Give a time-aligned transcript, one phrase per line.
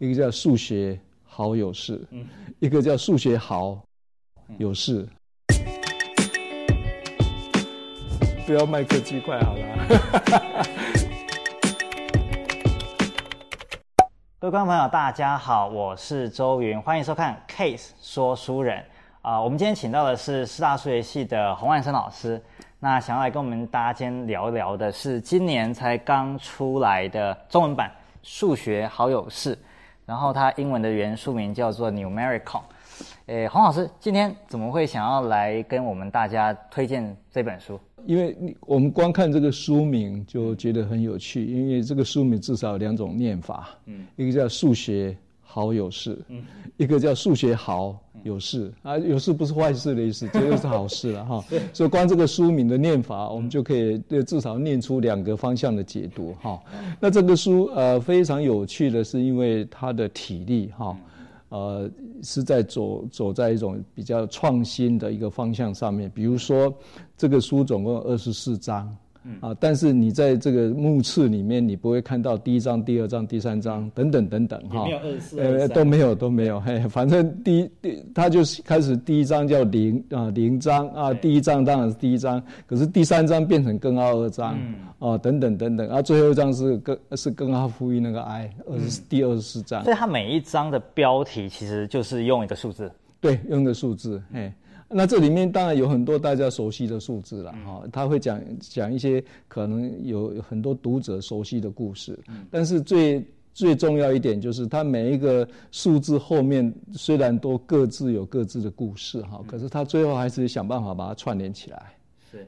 [0.00, 2.24] 一个叫数学好有事，嗯，
[2.60, 3.82] 一个叫数学好
[4.56, 5.04] 有事。
[5.48, 5.56] 嗯、
[8.46, 9.66] 不要麦克鸡块好了。
[14.38, 18.78] 各位观众朋友，大家好，我是周云，欢迎收看 Case 说书人
[19.20, 19.42] 啊、呃。
[19.42, 22.40] 我们今天请到的是师大数学系的洪万生老师。
[22.78, 27.90] 那想要来跟我们大家今天聊一聊的是今年才刚出来的中文版
[28.22, 29.56] 《数学好有事》，
[30.08, 32.40] 然后它英文的原书名叫做《Numericon》。
[33.26, 37.78] 诶，洪老师今天怎么会想要来跟我们大家推荐这本书？
[38.06, 45.14] 因为我们光看这个书名就觉得很有趣，因为这个书名至少有两种念法，嗯，一个叫数学。
[45.50, 46.44] 好有事，嗯，
[46.76, 51.42] 一个叫数学好有事啊，有事不是坏事的意思， 绝对是好事了哈。
[51.72, 56.60] 所以光这个书名的念法，我们就可以至少念出两个方向的解读哈。
[57.00, 60.96] 那这个书呃非常有趣的是，因为它的体力哈，
[61.48, 61.90] 呃
[62.22, 66.10] 是在走走在一种比较创新的一个方向上面。
[66.14, 66.72] 比如说
[67.16, 68.94] 这个书总共有二十四章。
[69.40, 84.58] 啊，但是你在这个目次里面，你不会看到第一章、第二章、第三章等等等等哈，没有二四，呃，都没有都没有，嘿，反正第一第他就是开始第一章叫零啊零章啊，第一章当然是第一章，可是第三章变成根号二章，
[84.98, 94.52] 哦、嗯、等等等等，啊最后一章是根是根号负一那个 i 二十第二十四章，所以它每一章的标题其实就是用一个数字，对，用一个数字，嘿。
[94.90, 102.18] 那这里面当然有很多大家熟悉的数字了哈，他会讲讲一些可能有很多读者熟悉的故事，
[102.50, 103.22] 但是最
[103.52, 111.92] 最重要一点就是它每一个数字后面虽然都各自有各自的故事哈，可是他最后还是想办法把它串联起来，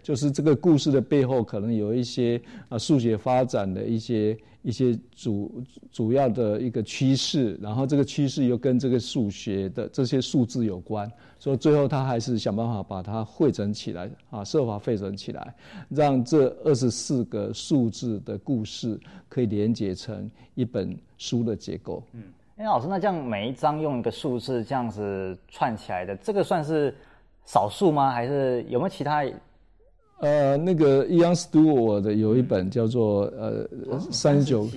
[0.02, 4.36] 就是这个故事的背后可能有一些啊数学发展的一些。
[4.62, 15.54] 一些主主要的一个趋势，然后这个趋势又跟这个数学的这些数字有关，所以最后他还是想办法把它汇整起来啊，设法汇整起来，
[15.88, 22.02] 让这二十四个数字的故事可以连接成一本书的结构。
[22.12, 22.22] 嗯，
[22.56, 26.94] 哎，老师，那这样每一章用一个数字这样子串起来的，这个算是
[27.44, 28.10] 少数吗？
[28.10, 29.24] 还是有没有其他？
[30.20, 33.66] 呃，那个 Ian Stewart 的有一本叫做呃
[34.10, 34.68] 三十九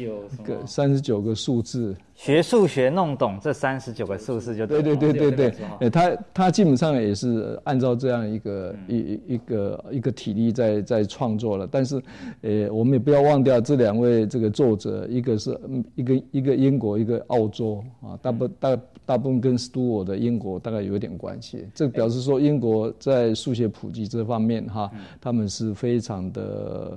[0.43, 12.01] 个三十九个数字，学数学弄懂这三十九个数字就对对对对对对，他他基本上也是按照这样一个一一一个一个体力在在创作了，但是
[12.41, 15.59] 呃我们也不要忘掉这两位这个作者，一个是
[15.95, 25.33] 一个一个英国，一个澳洲啊，大部大大部分跟 Stewart 的英国大概有点关系，这表示说英国在数学普及这方面哈，他。
[25.33, 26.95] 他们是非常的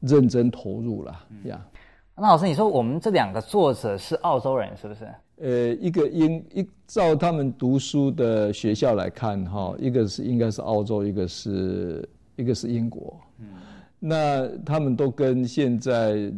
[0.00, 1.64] 认真投入了呀。
[2.16, 5.08] 那老师，你说我们这两个作者是澳洲人，是不是？
[5.38, 13.20] 呃，一个英一照他们读书的学校来看，哈，一个是应该是澳洲，一个是一个是英国。
[13.40, 13.48] 嗯，
[13.98, 16.32] 那他们都跟现在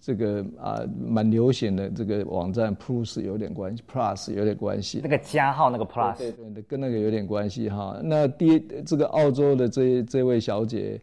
[0.00, 5.00] 这个啊蛮流行的这个网站 Plus 有点关系，Plus 有点关系。
[5.02, 8.00] 那个加号那个 Plus，对对对，跟那个有点关系哈。
[8.00, 11.00] 那第一这个澳洲的这这位小姐，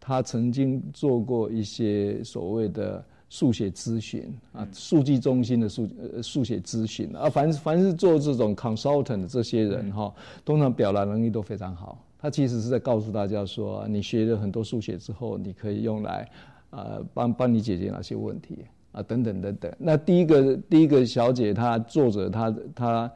[0.00, 4.22] 她曾经做过一些所谓的数学咨询
[4.52, 10.12] 啊，数据中心的数呃数学咨询啊，凡凡是做这种 consultant 的这些人哈，
[10.44, 12.02] 通常表达能力都非常好。
[12.18, 16.28] 他其实是在告诉大家说，你学了很多数学之后，你可以用来。
[16.70, 18.58] 呃，帮帮你解决哪些问题
[18.90, 19.00] 啊？
[19.00, 19.72] 等等等等。
[19.78, 23.10] 那第一个第一个小姐，她作者她她，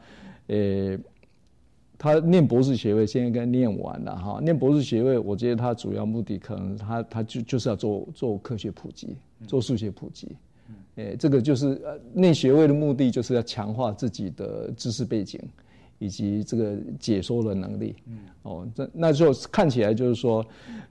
[0.46, 0.96] 呃，
[2.00, 4.40] 她念博士学位，现在应该念完了哈。
[4.42, 10.34] 念博士学位，我觉得他主要目的可能他他就就是要做做科学普及，做数学普及。
[10.96, 15.38] 呃，这个就是呃念学位的目的，就是要强化自己的知识背景。
[16.02, 20.42] 以及这个解说的能力，嗯，哦，这那就看起来就是说，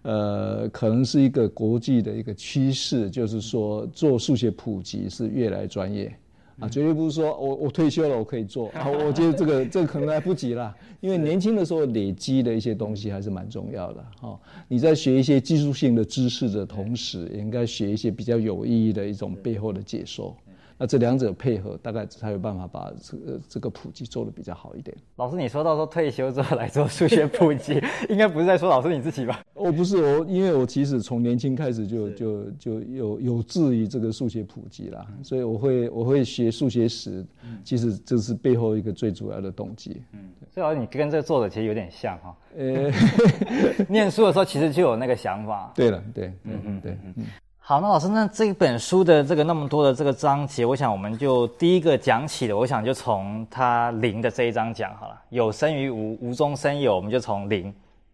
[0.03, 6.15] 呃，可能是一个国际的一个趋势，就是说做数学普及是越来越专业，
[6.59, 20.35] 啊，绝对不是说我我退休了我可以做， 啊，我觉得这个这个可能来不及了，因为年轻的时候累积的一些东西还是蛮重要的，哈，你在学一些技术性的知识的同时，也应该学一些比较有意义的一种背后的解说。
[20.81, 24.95] 那这两者配合，大概才有办法把这个这个普及做得比较好一点。
[25.17, 29.41] 老师，你说到说退休之后来做数学普及， 应该不是在说老师你自己吧？
[29.53, 37.25] 我不是我，因为我其实从年轻开始就就就有有志于这个数学普及啦，所以我会我会学数学史，
[37.61, 40.01] 其实这是背后一个最主要的动机。
[40.13, 42.37] 嗯，所以老师你跟这个作者其实有点像哈。
[42.57, 42.89] 呃，
[43.89, 45.73] 念书的时候其实就有那个想法。
[45.75, 46.97] 对了，对，嗯嗯对。
[47.03, 47.25] 嗯
[47.69, 55.21] 好，那老师，那这本书的这个那么多的这个章节，我想我们就第一个讲起的，我想就从它灵的这一章讲好了。
[55.29, 57.71] 有生于无，无中生有，我们就从零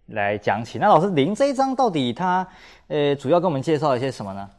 [0.08, 0.78] 来讲起。
[0.78, 2.46] 那老师，灵这一章到底它
[2.88, 4.50] 呃主要跟我们介绍一些什么呢？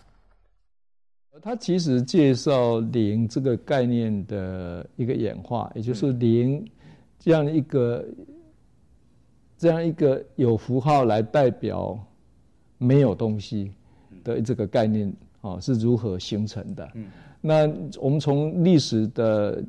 [1.42, 6.66] 它其实介绍零这个概念的一个演化，也就是零
[7.18, 8.02] 这样一个、
[9.58, 11.98] 这样一个有符号来代表
[12.78, 13.74] 没有东西。
[14.26, 16.88] 的这个概念啊是如何形成的？
[16.94, 17.06] 嗯，
[17.40, 19.62] 那我们从历史的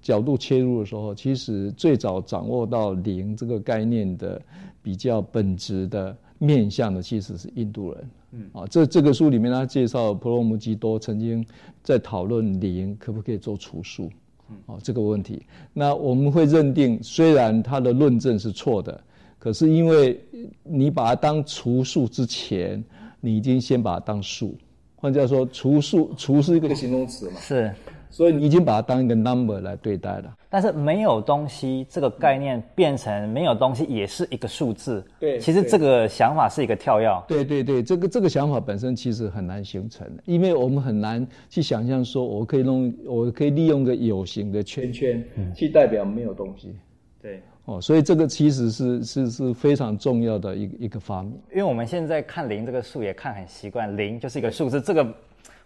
[0.00, 4.40] 角度切入的时候，其实最早掌握到零这个概念的
[4.80, 8.10] 比较本质的面向的，其实是印度人。
[8.30, 11.44] 嗯，啊，这这个书里面他介绍婆罗摩基多曾经
[11.82, 14.08] 在讨论零可不可以做除数，
[14.50, 15.42] 嗯，啊，这个问题。
[15.72, 19.00] 那我们会认定，虽然他的论证是错的，
[19.40, 20.20] 可是因为
[20.62, 22.82] 你把它当除数之前。
[23.24, 24.54] 你已经先把它当数，
[24.96, 27.40] 换句话说，除数除是一个形容词嘛？
[27.40, 27.72] 是，
[28.10, 30.36] 所以你已经把它当一个 number 来对待了。
[30.50, 35.02] 但是没有东西这个概念变成没有东西也是一个数字。
[35.18, 37.08] 对，其实这个想法是一个跳跃。
[37.26, 45.24] 对对对，这个这个想法本身其实很难形成的，因为我们很难去想象说，我可以弄，我可以利用个有形的圈圈
[45.56, 46.76] 去代表没有东西。
[47.22, 47.42] 对。
[47.66, 51.32] 哦，所以这个其实是是是非常重要的一个一个发明。
[51.50, 55.06] 因为我们现在看零这个数也看很习惯，零就是一个数字，这个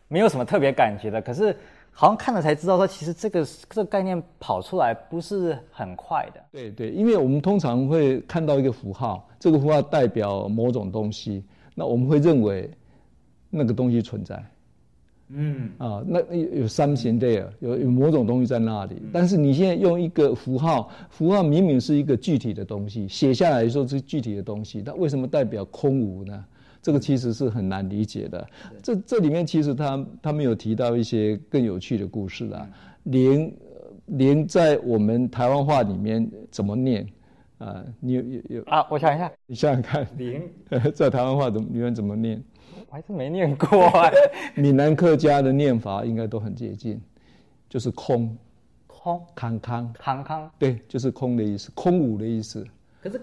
[0.06, 1.20] 没有什么特别感觉的。
[1.20, 1.56] 可是
[1.90, 6.40] 好像看了才知道说，其实这个这个概念跑出来不是很快的。
[6.52, 11.42] 对对，因为我们通常会看到一个符号，这个符号代表某种东西，
[11.74, 12.70] 那我们会认为
[13.50, 14.40] 那个东西存在。
[15.30, 18.96] 嗯啊，那有有 something there，有有某种东西在那里。
[19.12, 26.44] 但是你现在用一个符号，符号明明是一个具体的东西，写下来说是具体的东西，它为什么代表空无呢？
[26.80, 28.46] 这个其实是很难理解的。
[28.82, 32.66] 这这里面其实他他们有提到一些更有趣的故事啦。
[33.04, 33.52] 灵
[34.06, 37.06] 灵在我们台湾话里面怎么念
[37.58, 37.84] 啊？
[38.00, 38.86] 你有有有啊？
[38.88, 40.40] 我想一下，你想想看，零
[40.94, 42.42] 在台湾话怎么里面怎么念？
[42.88, 44.10] 我还是没念过哎。
[44.56, 47.00] 闽南客家的念法应该都很接近，
[47.68, 48.36] 就是空，
[48.86, 52.66] 空，康康，康康，对，就是空的意思，空无的意思。
[53.02, 53.20] 可是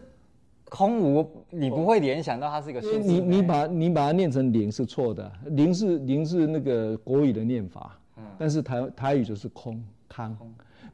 [0.65, 2.99] 空无，你不会联想到它是一个数字。
[2.99, 10.37] 你你把你把它念成零是错的，零是零是那个国语的念法，嗯，但是台台语就是空康。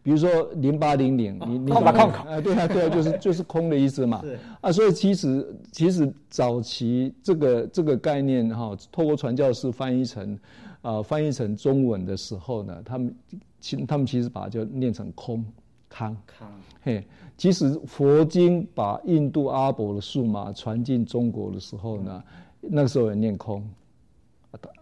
[0.03, 4.19] 比如说零八零零，你你空吧空空，啊对啊对啊，就是 就是空的意思嘛。
[4.23, 10.33] 是啊，所以其实其实早期这个这个概念哈，透过传教士翻译成，
[10.81, 13.13] 啊、呃、翻译成中文的时候呢，他们
[13.59, 15.45] 其他们其实把它就念成空
[15.87, 16.51] 康康。
[16.81, 17.05] 嘿，
[17.37, 22.23] 其实佛经把印度阿拉伯的数码传进中国的时候呢，
[22.59, 23.63] 那个时候也念空，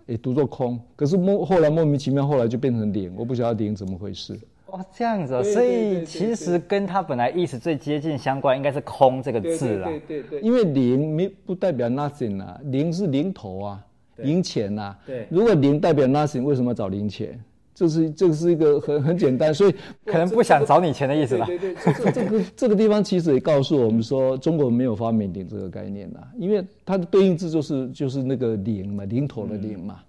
[0.05, 4.39] 也读作空，可是莫后来莫名其妙后来就变成零，我不晓得零怎么回事。
[4.71, 9.87] 哦，这样子哦，所以其实跟它本来意思最接近相关，应该是“空”这个字啦。
[9.87, 13.85] 对对对，因为零没不代表 nothing 啊，零是零头啊，
[14.17, 14.95] 零钱呐。
[15.05, 17.39] 对，如果零代表 nothing，为什么要找零钱？
[17.73, 19.73] 这是这个是一个很很简单，所以
[20.05, 21.45] 可能不想找你钱的意思吧。
[21.45, 21.73] 对对
[22.11, 30.01] 这个这个地方其实也告诉我们说，中国没有发明零这个概念呐，因为它的对应字就是就是那个零嘛，零头的零嘛。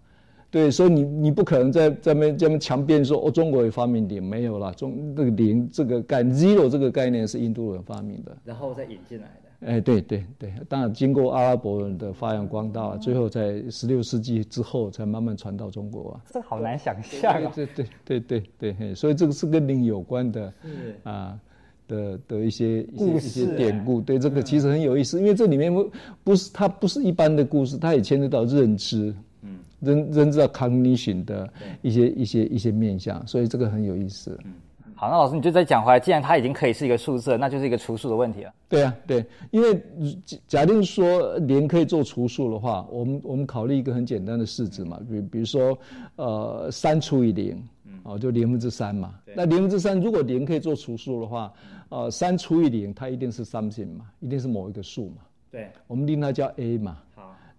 [0.50, 9.50] 对，所以你你不可能在在那这么强辩说哦，中国也发明零没有啦，中这个零这个概 zero 这个概念是印度人发明的，然后再引进来的。
[9.66, 16.20] 哎，对对对，当然经过阿拉伯人的发扬光大，最后在十六世纪之后才慢慢传到中国啊。
[16.32, 17.52] 这个好难想象啊。
[17.54, 20.52] 对对对对对对，所以这个是跟零有关的
[21.02, 21.38] 啊
[21.86, 24.00] 的的一些一些一些典故。
[24.00, 25.90] 对，这个其实很有意思，因为这里面不
[26.24, 29.14] 不是它不是一般的故事，它也牵扯到认知。
[29.80, 31.48] 人人知道 cognition 的
[31.82, 34.38] 一些一些一些面向，所以这个很有意思。
[34.44, 34.52] 嗯，
[34.94, 38.52] 好，那老师你就再讲回来，既然它已经可以是一个数字，那就是一个除数的问题了。
[38.68, 39.82] 对啊，对，因为
[40.46, 45.76] 假定说零可以做除数的话，我们我们考虑一个很简单的式子嘛，比比如说
[46.16, 47.60] 呃三除以零，
[48.02, 49.14] 哦就零分之三嘛。
[49.34, 51.50] 那零分之三如果零可以做除数的话，
[51.88, 55.22] 呃三除以零它一定是 something 嘛，一定是某一个数嘛。
[55.50, 56.98] 对，我们令它叫 a 嘛。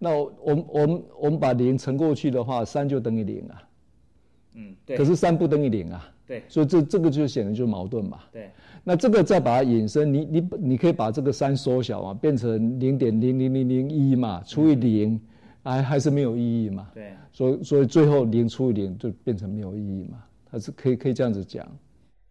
[0.03, 3.63] 那我我们我们我们把零乘过去的话，三就等于零啊。
[4.55, 4.97] 嗯，对。
[4.97, 6.09] 可是三不等于零啊。
[6.25, 6.41] 对。
[6.47, 8.17] 所以这这个就显然就是矛盾嘛。
[8.31, 8.49] 对。
[8.83, 15.21] 那这个再把它引申，你你你可以把这个三缩小啊，变成零点零零零零一嘛，除以零，
[15.61, 16.89] 还还是没有意义嘛。
[16.95, 17.13] 对。
[17.31, 20.17] 所以所以最后零除以零就变成没有意义嘛，
[20.49, 21.63] 它是可以可以这样子讲。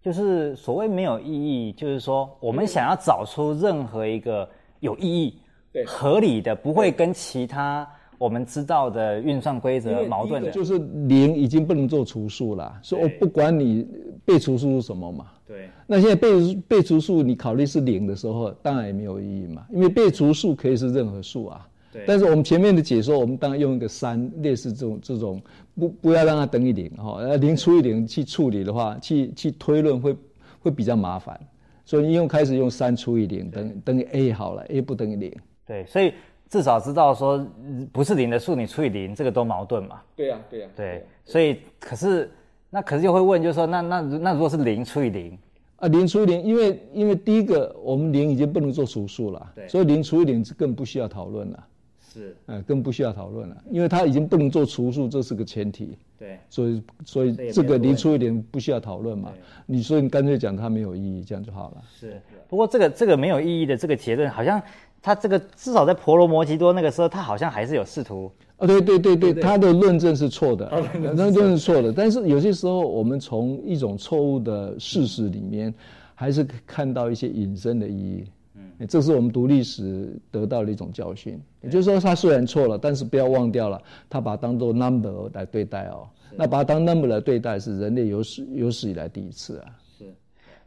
[0.02, 4.48] 就是所谓没有意义，就是说我们想要找出任何一个
[4.80, 5.38] 有意义。
[5.72, 13.86] 对，合理的不会跟其他我们知道的运算规则矛盾的，就是零已经不能做除数了，所以我不管你
[14.24, 15.26] 被除数是什么嘛。
[15.46, 15.68] 对。
[15.86, 21.66] 那现在被被除数，你考虑是零的时候，当然也没有意义嘛，因为被除数可以是任何数啊。
[21.92, 22.04] 对。
[22.06, 25.40] 但是我们前面的解说，我们当然用一个三，类似这种这种，
[25.76, 30.14] 不不要让它等于零哈，呃零除以零去处理的话，去去推论会
[30.58, 31.40] 会比较麻烦，
[31.86, 35.32] 所以你用开始用三除以零等等于 a 好了，a 不等于零。
[35.70, 36.12] 对，所以。
[36.50, 37.46] 至少知道说
[37.92, 40.02] 不是零的数，你除以零，这个都矛盾嘛？
[40.16, 40.74] 对呀、啊，对呀、啊。
[40.76, 42.28] 对，对，所以可是
[42.70, 45.38] 那可是就会问，就是说那那那如果是零除以零
[45.76, 51.66] 啊，零除以零，因为因为第一个我们零已经不能做除数了，对，所以零除以零更不需要讨论了。
[52.00, 55.96] 是，嗯，更不需要讨论了，因为它已经不能做除数，这是个前提。
[56.18, 59.32] 对，所以所以这个零除以零不需要讨论嘛？
[59.66, 61.82] 你所以你干脆讲它没有意义，这样就好了。
[61.94, 64.60] 是，不过这个这个没有意义的这个结论好像。
[65.02, 68.30] 他这个至少在婆罗摩提多那个时候，他好像还是有试图。
[68.58, 71.90] 啊，对对对对，他的论证是错的，那论证是错的。
[71.90, 75.72] 但是有些时候，我们从一种错误的事实里面，
[76.14, 78.24] 还是看到一些引申的意义。
[78.54, 81.40] 嗯，这是我们读历史得到的一种教训。
[81.62, 83.80] 也就是说，他虽然错了，但是不要忘掉了，
[84.10, 86.06] 他把它当做 number 来对待哦。
[86.36, 89.72] 那把它当 number 来对待，是人类有史有史以来第一次啊。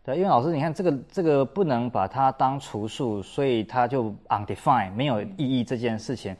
[0.06, 6.36] 对，因为老师，你看这个这个不能把它当除数，所以它就 undefined 没有意义这件事情，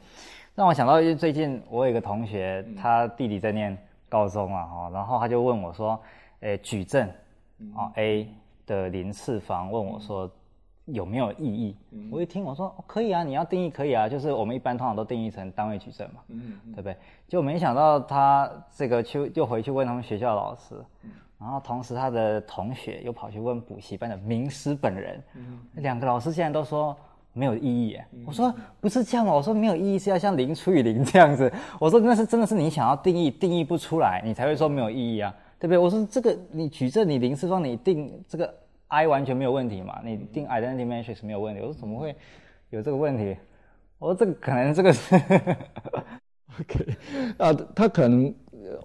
[0.54, 3.74] 让我想到，最近我有一个同学，他弟弟在念
[4.06, 5.98] 高中啊，哈，然后他就问我说，
[6.40, 7.08] 诶，矩阵
[7.74, 8.28] 啊 a
[8.66, 10.30] 的零次方，问我说
[10.84, 11.74] 有没有意义？
[12.10, 16.20] 我一听我说可以啊，你要定义可以啊，就是我们一般通常都定义成单位矩阵嘛，
[16.74, 16.94] 对不对？
[17.26, 20.74] 就没想到他这个去又回去问他们学校老师。
[21.38, 26.96] 然后同时，他的同学又跑去问补习班的名师本人，嗯、两个老师竟然都说
[27.34, 27.98] 没有意义。
[28.12, 31.52] 嗯、我说不是这样，我说没有意义是要像零除以零这样子。
[31.78, 35.76] 我说那是真的是你想要定义定义不出来，你才会说没有意义啊，对不对？
[35.76, 38.54] 我说这个你举证你零次方你定这个
[38.86, 41.60] I 完全没有问题嘛，你定 identity matrix 没有问题。
[41.60, 42.16] 我说怎么会
[42.70, 43.36] 有这个问题？
[43.98, 45.14] 我说这个可能这个是
[46.58, 46.96] OK
[47.36, 48.34] 啊，他可能。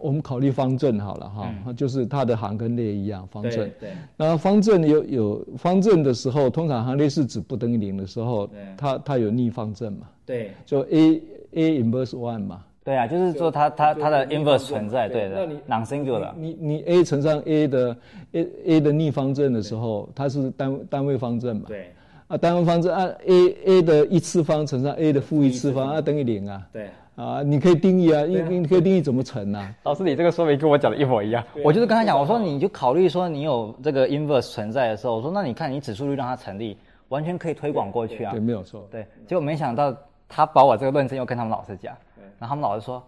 [0.02, 3.52] 我们考虑方正好了哈，嗯、就是它的行跟列一样，方正。
[3.54, 3.74] 对。
[3.80, 10.08] 对那方正有有方正的时候，通常行列式指不等于零的时候，它它有逆方阵嘛？
[10.26, 10.52] 对。
[10.66, 11.22] 就 a
[11.54, 12.64] a inverse one 嘛？
[12.84, 15.48] 对啊，就是说它它它的 inverse 存在，对的。
[15.68, 16.32] non-singular。
[16.36, 17.98] 你你 a 乘上 a 的
[18.32, 21.64] a a 的逆方阵的时候，它是单单位方阵嘛？
[21.68, 21.92] 对。
[22.28, 26.68] 啊，单位方阵按 a a 的一次方乘上 a 的负一次方，啊等于零啊。
[26.72, 26.90] 对。
[27.20, 29.76] 啊，你可以定义啊，你、啊、你可以定义怎么乘啊？
[29.84, 31.44] 老师，你这个说明跟我讲的一模一样。
[31.66, 36.78] 我就是跟他讲，我说你就考虑说你有这个 inverse 存在的时候，我说那你看你指数率让它成立，
[37.10, 38.32] 完全可以推广过去啊。
[38.32, 38.88] 对，没有错。
[38.90, 39.94] 对，结果没想到
[40.30, 41.94] 他把我这个论证又跟他们老师讲，
[42.40, 43.04] 然后他们老师说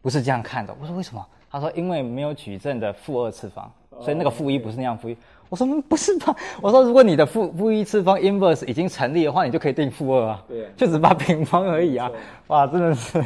[0.00, 0.72] 不是这样看的。
[0.80, 1.26] 我说为什么？
[1.50, 3.68] 他说因为没有矩阵的负二次方，
[4.00, 5.16] 所以那个负一不是那样负一。
[5.48, 6.34] 我说不是吧？
[6.60, 10.44] 我说如果你的负负一次方 inverse 已经成立的话，你就可以定负二啊。
[10.48, 12.10] 对，就只把平方而已啊。
[12.48, 13.24] 哇，真的是，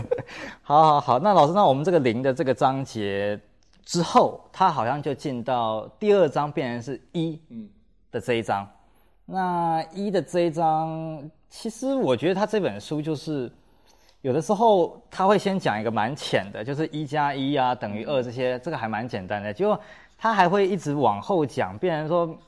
[0.60, 1.18] 好好好。
[1.18, 3.40] 那老师，那我们这个零的这个章节
[3.86, 7.40] 之后，它好像就进到第二章，变成是一
[8.12, 8.68] 的这一章。
[9.28, 13.50] 嗯、那一的这一章，其实我觉得他这本书就是
[14.20, 19.80] 有的时候他会先讲一个蛮浅的，就是一加一啊等于二这些，这个还蛮简单的，结果。
[20.22, 22.38] 他还会一直往后讲，变成说，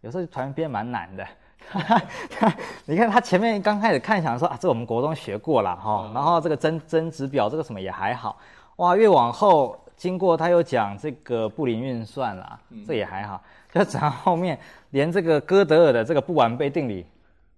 [0.00, 1.26] 有时候突然变蛮难的。
[2.86, 8.38] 你看他前面刚开始看想说啊，这我们国中学过了哈，哦、然后这个增增值表这个什么也还好，
[8.76, 14.58] 哇，越往后经过他又讲这个布林运算啦，嗯、这也还好，就讲到后面
[14.88, 17.04] 连这个哥德尔的这个不完备定理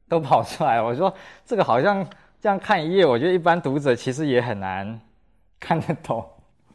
[0.08, 0.82] 都跑出来。
[0.82, 1.14] 我说
[1.46, 2.04] 这个好像
[2.40, 5.00] 这样看一页，我觉得一般读者其实也很难
[5.60, 6.26] 看得懂。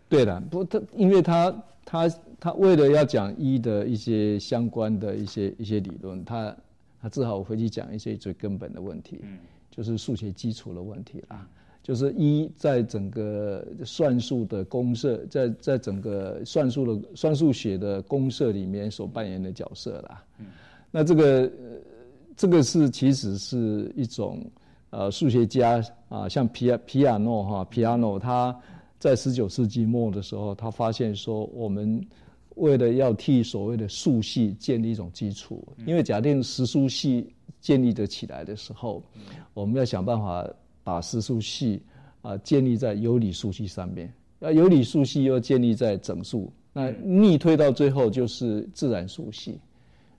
[0.08, 1.54] 对的，不，他因为他
[1.86, 2.10] 他。
[2.40, 6.56] 他为了要讲一的一些相关的一些一些理论，他
[7.02, 9.40] 他只好回去讲一些最根本的问题，嗯，
[9.72, 11.48] 就是数学基础的问题啦，
[11.82, 20.46] 就是一在整个算术的公社，在在整个算术的算术学的公社里面所扮演的角色啦，嗯，
[20.92, 21.52] 那这个
[22.36, 24.46] 这个是其实是一种
[24.92, 28.56] 呃数学家啊，像皮亚皮亚诺哈皮亚诺他
[29.00, 32.00] 在十九世纪末的时候，他发现说我们。
[32.58, 37.28] 为了要替所谓的数系建立一种基础，因为假定实数系
[37.60, 39.04] 建立得起来的时候，
[39.54, 40.48] 我们要想办法
[40.84, 41.82] 把实数系
[42.22, 49.60] 啊建立在有理数系上面，要有理数系又建立在整数，那逆推到最后就是自然数系，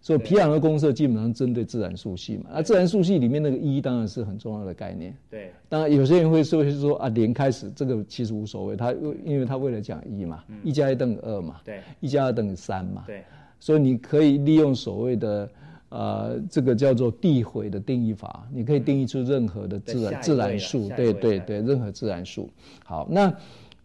[0.00, 2.45] 所以皮昂的公社基本上针对自然数系嘛。
[2.52, 5.14] 那自然数系里面那个一当然是很重要的概念。
[5.28, 8.93] 对，当然有些人会说是说啊，零开始这个其实无所谓，他
[9.25, 13.23] 因为他为了讲一嘛，一加一等于二嘛，对，一加二等于三嘛，对，
[13.61, 15.50] 所以你可以利用所谓的
[15.88, 22.49] 呃这个叫做递回的定义法，你可以定义出任何的自然自然数，对对对，任何自然数。
[22.85, 23.35] 好，那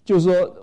[0.05, 0.57] 就是说。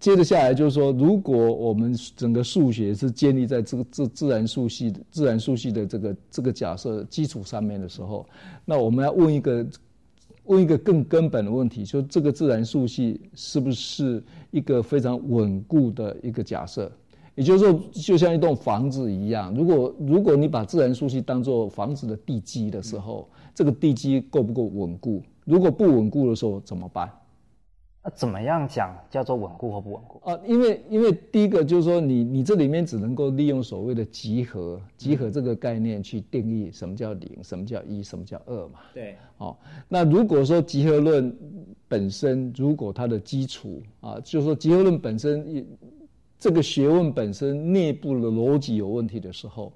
[0.00, 8.26] 接着下来就是说，如果我们整个数学是建立在这个自自然数系自然数系的这个这个假设基础上面的时候，
[8.64, 9.66] 那我们要问一个
[10.44, 16.90] 问一个更根本的问题，就这个自然数系是不是一个非常稳固的一个假设？
[17.34, 25.22] 也就是说，就像一栋房子一样，如果如果你把自然数系当做房子的地基的时候，这个地基够不够稳固？
[25.44, 27.10] 如果不稳固的时候怎么办？
[28.04, 30.36] 那怎么样讲叫做稳固或不稳固啊？
[30.44, 38.80] 因为因为第一个就是说你，你你这里面只能够利用所谓的集合集合这个概念去定义什么叫零，什么叫一，什么叫二嘛。
[38.92, 39.16] 对。
[39.38, 39.56] 哦，
[39.88, 41.32] 那如果说集合论
[41.86, 45.64] 本身，如果它的基础啊，就是说集合论本身
[46.38, 49.72] 这个学问本身内部的逻辑有问题的时候。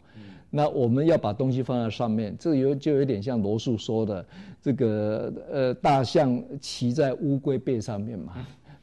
[0.57, 4.25] 那我们要把东西放在上面，这有就有点像罗素说的，
[4.63, 8.33] 这个呃大象骑在乌龟背上面嘛，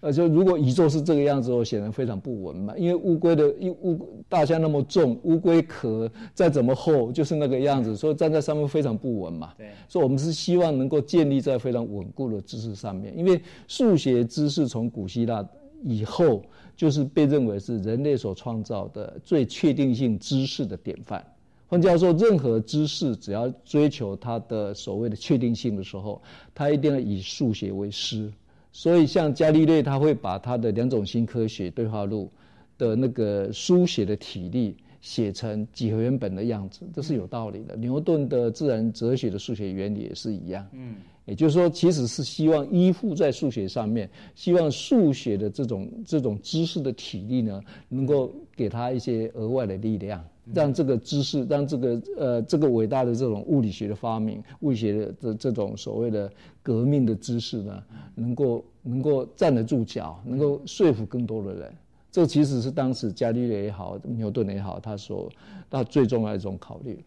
[0.01, 9.51] 呃就如果宇宙是这个样子，我显然非常不稳嘛，因为乌龟的乌乌大象那么重，乌龟壳再怎么厚就是那个样子，所以站在上面非常不稳嘛。
[9.57, 15.43] 对，所以我们是希望能够建立在非常稳固的知识上面，因为数学知识从古希腊
[15.83, 16.43] 以后
[16.75, 21.25] 就是被认为是人类所创造的最确定性知识的典范。
[21.73, 26.21] 换句话说，任何知识只要追求它的所谓的确定性的时候，
[26.53, 28.31] 它一定要以数学为师。
[28.71, 32.31] 所以，像伽利略，他会把他的两种新科学对话录
[32.77, 37.75] 的那个书写的体例写成几何原本的样子，这是有道理的。
[37.75, 40.67] 牛顿的自然哲学的数学原理也是一样。
[40.73, 50.23] 嗯，也就是说，其实是希望依附在数学上面，希望数学的这种这种知识的体例呢，能够给他一些额外的力量。
[50.53, 57.83] 让这个知识，让这个呃这个伟大的这种物理学的发明，物理学的这这种所谓的革命的知识呢，
[58.15, 61.73] 能够能够站得住脚，能够说服更多的人。
[62.11, 65.31] 这其实是当时伽利略也好，牛顿也好，他所
[65.69, 67.03] 他最重要的一种考虑。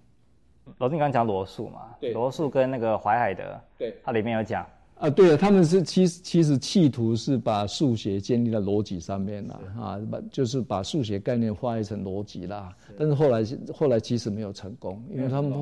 [0.79, 1.95] 老师，你刚刚讲罗素嘛？
[2.01, 4.67] 对，罗素跟那个怀海德，对，他里面有讲。
[4.99, 12.75] 啊，对了，他们是其实其实企图是把数学建立在逻辑上面啦，啊，把就是把数学概念化译成逻辑啦。
[12.97, 15.53] 但是后来后来其实没有成功，因为他们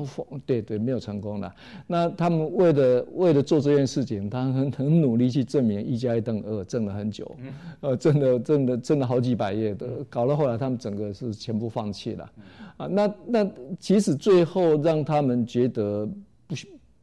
[0.45, 1.53] 对对没有成功了。
[1.85, 7.29] 那他们为了为了做这件事情，他很很努力去证明一加一等于二，证了很久，
[7.81, 12.31] 呃，证了证了证了好几百页的，搞到后来他们整个是全部放弃了。
[12.77, 16.07] 啊，那那其实最后让他们觉得
[16.47, 16.55] 不。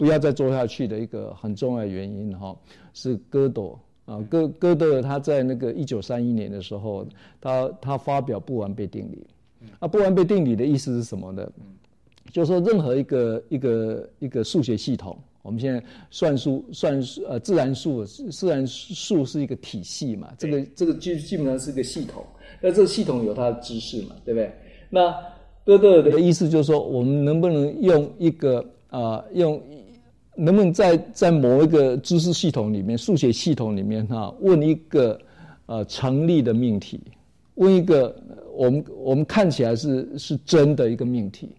[0.03, 2.57] 不要再做下去的一个很重要的原因哈，
[2.93, 3.71] 是哥德
[4.05, 7.07] 啊，哥哥德尔他在那个一九三一年的时候，
[7.41, 9.25] 他他发表不完备定理，
[9.79, 11.49] 啊，不完备定理的意思是什么呢？
[12.33, 22.25] 就是说任何一个一个一个数学系统，我们现在算数算数呃自然数自然数是一个体系嘛，这个这个基基本上是一个系统，
[22.61, 24.51] 那这个系统有它的知识嘛，对不对？
[24.91, 25.15] 那
[25.65, 29.63] 哥德尔的意思就是说，我们能不能用一个啊、呃、用。
[30.35, 35.19] 能不能在在某一个知识系统里面，数学系统里面哈，问一个
[35.67, 37.01] 呃成立的命题，
[37.57, 38.17] 问一个
[38.55, 41.51] 我们我们看起来是是真的一个命题，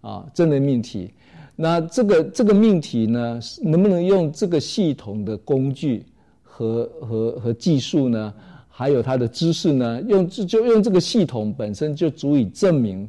[0.00, 1.10] 啊，真的命题。
[1.54, 6.04] 那这个这个命题呢，能不能用这个系统的工具
[6.42, 8.32] 和和和技术呢，
[8.68, 13.08] 还有它的知识呢，用就就用这个系统本身就足以证明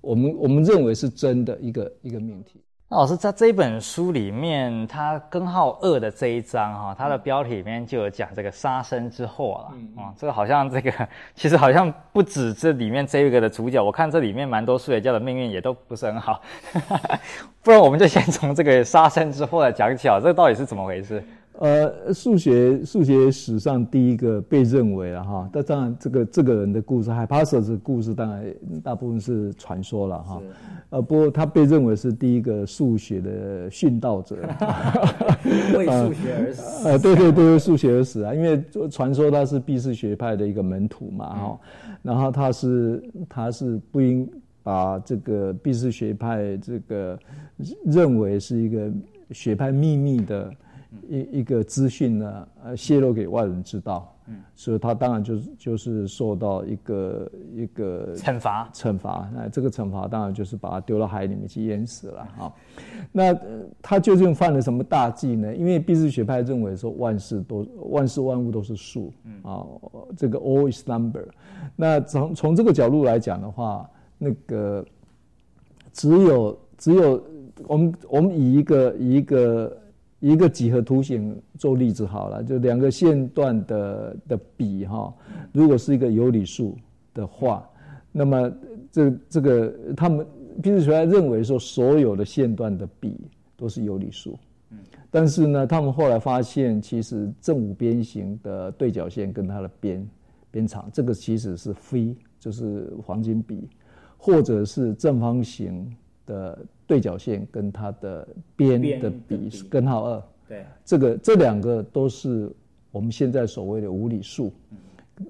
[0.00, 2.60] 我们我们认为是真的一个一个命题。
[2.94, 9.74] 老师在这一本书里面，他根号二的这一章哈，它的标题里面就有讲这个杀生之祸了。
[9.74, 10.92] 嗯，嗯，这个好像这个
[11.34, 16.40] 其实好像不止这里面这一个的主角，我看这里面蛮多数学家的命运也都不是很好。
[17.64, 21.20] 不然我们就先从这个杀生之祸来讲起啊，这个到底是怎么回事？
[21.60, 28.44] 呃，数学数学史上第一个被认为了哈，但当然这个这个人的故事，海帕瑟的故事当然
[28.82, 30.42] 大部分是传说了哈。
[30.90, 34.36] 呃，不过他被认为是第一个数学的殉道者，
[35.78, 36.88] 为数学而死。
[36.88, 44.28] 呃，对对对，为数学而死啊，因为传说他是毕氏学派的一个门徒嘛哈，嗯、然后他是他是不应
[44.64, 47.16] 把这个毕氏学派这个
[47.84, 48.90] 认为是一个
[49.30, 50.50] 学派秘密的。
[51.08, 54.10] 一一个资讯呢，呃，泄露给外人知道。
[54.26, 59.30] 嗯，所以他当然就是就是受到一个一个惩罚，惩罚。
[59.34, 62.54] 那这个惩罚当然就是把他丢到海里面去淹死了哈。
[63.12, 63.38] 那
[63.82, 65.54] 他究竟犯了什么大忌呢？
[65.54, 69.66] 因为毕士学派认为说万事都万事万物都是数，嗯啊，
[70.16, 71.26] 这个 all is number。
[71.76, 74.82] 那从从这个角度来讲的话，那个
[75.92, 77.22] 只有只有
[77.66, 79.76] 我们我们以一个以一个。
[80.24, 85.12] 一个几何图形做例子好了，就两个线段的的比哈，
[85.52, 86.74] 如果是一个有理数
[87.12, 87.68] 的话，
[88.10, 88.50] 那么
[88.90, 90.26] 这这个他们
[90.62, 93.20] 毕士学派认为说所有的线段的比
[93.54, 94.38] 都是有理数，
[95.10, 100.08] 但是呢，他们后来发现其实正五边形的对角线跟它的边
[100.50, 103.68] 边长，这个其实是非就是黄金比，
[104.16, 105.94] 或者是正方形
[106.26, 106.58] 的。
[106.86, 112.52] 对角线跟它的边的比是根号二，对，这个这两个都是
[112.92, 114.52] 我们现在所谓的无理数。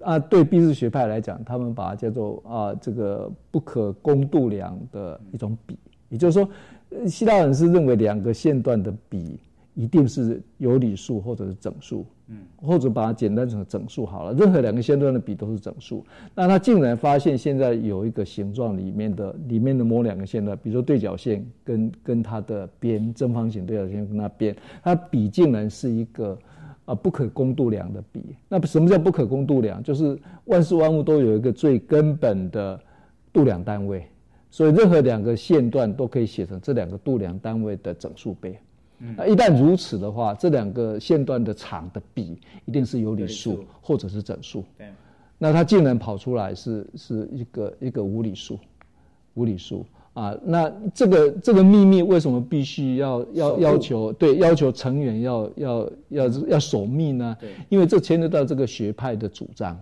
[0.02, 5.78] 啊，对毕氏学派来讲，他们把它叫做啊这个不可公度量的一种比，
[6.08, 6.48] 也就是说，
[7.06, 9.38] 希腊人是认为两个线段的比
[9.74, 12.04] 一定是有理数或者是整数。
[12.26, 14.32] 嗯，或者把它简单成整数好了。
[14.32, 16.02] 任何两个线段的比都是整数。
[16.34, 26.38] 那他竟然发现现在有一个形状里面的里面的某两个线段，比如说对角线跟跟它的边，正方形对角线跟它边，它比竟然是一个
[26.86, 28.34] 啊不可公度量的比。
[28.48, 29.82] 那什么叫不可公度量？
[29.82, 32.80] 就是万事万物都有一个最根本的
[33.34, 34.02] 度量单位，
[34.48, 38.58] 所以任何两个线段都可以写成这两个度量单位的整数倍。
[39.16, 44.64] 那一旦如此的话，这两个线段的长的比一定是有理数或者是整数。
[44.78, 44.86] 对，
[45.36, 48.58] 那它竟然跑出来是是一个一个无理数，
[49.34, 50.34] 无理数啊！
[50.42, 57.36] 那这个这个秘密为什么必须要要要求对要求成员要要要要守密呢？
[57.40, 59.78] 对，因为这牵扯到这个学派的主张。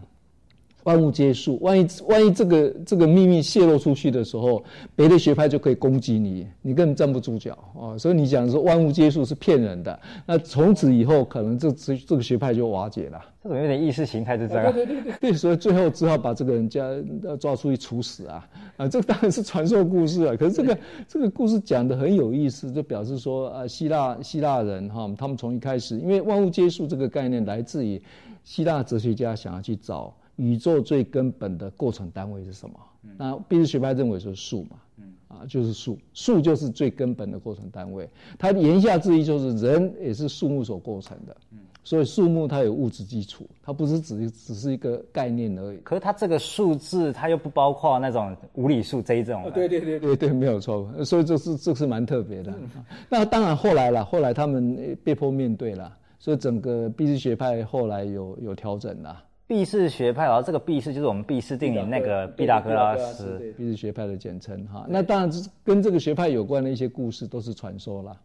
[0.85, 4.63] 万物皆数，万一万一这个这个秘密泄露出去的时候，
[4.97, 7.97] 别的学派就可以攻击你，你根本站不住脚哦。
[7.99, 13.21] 所以你讲说万物皆数是骗人的，那从此以后可能这这这个学派就瓦解了。
[13.43, 14.73] 这种有点意识形态，就这样。
[14.73, 16.87] 对对对对，所以最后只好把这个人家
[17.25, 18.89] 要抓出去处死啊啊！
[18.89, 28.01] 这个当然是传说故事啊，可是这个这个故事讲的很有意思，就表示说啊，希腊希腊人哈，他们从一开始，因为万物皆数这个概念来自于
[28.45, 30.15] 希腊哲学家想要去找。
[30.37, 32.75] 宇宙最根本的构成单位是什么？
[33.05, 38.09] 嗯、那毕士学派认为是数嘛，嗯、啊，就是数，数就是最根本的构成单位。
[38.39, 45.79] 它言下之意就是人也是数目所构成的，嗯、所以数目它有物质基础，它不是只只是一个概念而已。
[45.79, 49.51] 可是它这个数字，它又不包括那种无理数这一种。
[49.53, 50.89] 对对对对对，没有错。
[51.05, 52.53] 所以这是这是蛮特别的。
[52.53, 59.25] 嗯、那当然后来了，后来他们被迫面对了，所以整个毕士学派后来有有调整了。
[59.53, 64.87] 毕士学派，然后这个毕士就是我们毕士定理那个毕达哥拉斯，毕士学派的简称哈。
[64.89, 65.31] 那当然，
[65.63, 68.19] 跟这个学派有关的一些故事都是传说了，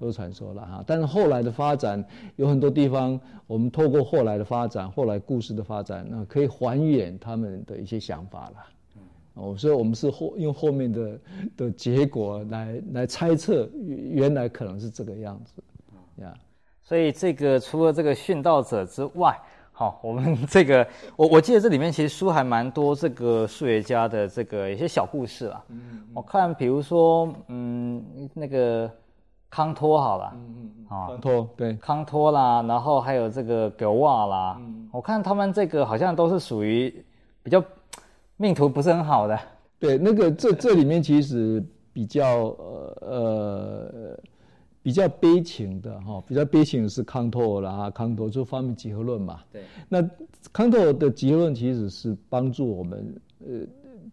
[0.00, 0.84] 都是传说了哈。
[0.84, 8.56] 但是后来的发展有很多地方，我们透过后来的发展，后来故事的发展，那可以还原他们的一些想法了。
[9.34, 11.20] 哦，所以我们是后用后面的
[11.56, 13.70] 的结果来来猜测，
[14.10, 15.62] 原来可能是这个样子
[16.24, 16.34] 呀。
[16.82, 19.38] 所以这个除了这个殉道者之外。
[19.82, 25.60] 好，我们这个我我记得这里面其实书还蛮多这个数学家的这个一些小故事啦。
[25.70, 28.00] 嗯，嗯，我看比如说，嗯，
[28.32, 28.88] 那个
[29.50, 37.04] 康托好了，嗯嗯嗯，康托对，康托啦，然后还有这个格瓦啦，嗯，我看他们这个好像都是属于
[37.42, 37.60] 比较
[38.36, 39.36] 命途不是很好的。
[39.80, 41.60] 对，那个这这里面其实
[41.92, 44.18] 比较呃呃。
[44.82, 49.40] 比较悲情的哈，比较悲情的是康托尔啦，康托就发明集合论嘛。
[49.52, 49.62] 对。
[49.88, 50.02] 那
[50.52, 53.14] 康托尔的集合论其实是帮助我们
[53.46, 53.60] 呃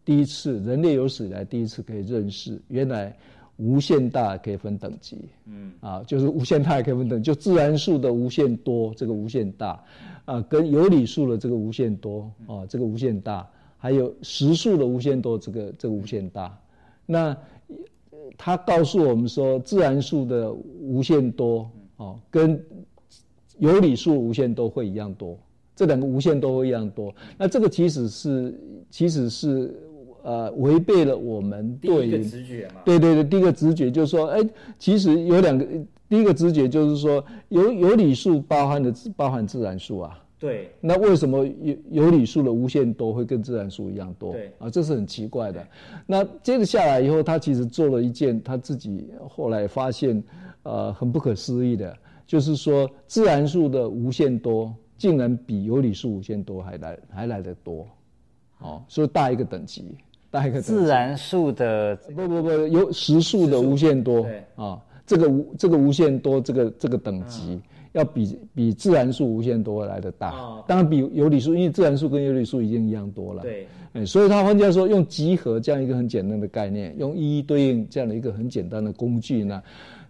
[0.06, 3.18] 第一次人类有史以来第一次可以认识原来
[3.58, 5.18] 无限大可以分等级。
[5.46, 5.74] 嗯。
[5.80, 9.84] 啊，就是无限大也可以分等级，就自然数的无限多这个无限大，
[10.26, 16.56] 啊，跟有理数的这个无限多啊，这个无限大，还有实数的无限多这个这个无限大，
[17.08, 17.36] 那。
[18.38, 22.64] 他告诉我们说，自然数的无限多哦，跟
[23.58, 25.38] 有理数无限多会一样多，
[25.76, 27.14] 这两个无限多会一样多。
[27.38, 29.74] 那这个其实是其实是
[30.24, 32.82] 呃违背了我们对于直觉嘛？
[32.86, 34.40] 对对对，第一个直觉就是说，哎，
[34.78, 35.66] 其实有两个，
[36.08, 40.18] 第一个直觉就是说，有有理数包含的包含自然数啊。
[40.40, 44.32] 对，那为什么有有理数的无限多会跟自然数一样多？
[44.32, 45.68] 对啊，这是很奇怪的。
[46.08, 50.24] 那接着下来以后，他其实做了一件他自己后来发现，
[50.64, 51.94] 呃，很不可思议的，
[52.26, 57.86] 就是说自然数的无限多，竟然比有理数无限多还来还来得多，
[58.60, 59.94] 哦，所以大一个等级，
[60.32, 60.72] 大一个等级。
[60.72, 67.56] 自然数的不不不，有实数的无限多啊、哦，这个无这个无限多这个这个等级。
[67.56, 67.62] 嗯
[67.94, 73.42] 要比比自然数无限多来的大，哦、当然比有理数，因为自然数跟有理数已经一样多了。
[73.42, 79.62] 对，哎，所以他换句话说，用集合这样一个很简单的概念，用一一对应这样的一个很简单的工具呢，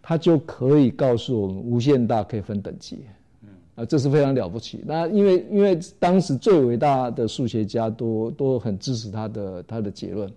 [0.02, 3.00] 它就可以告诉我们无限大可以分等级。
[3.44, 4.84] 嗯，啊，这是非常了不起。
[4.86, 10.30] 那因为因为当时最伟大的数学家都都很支持他的他的结论。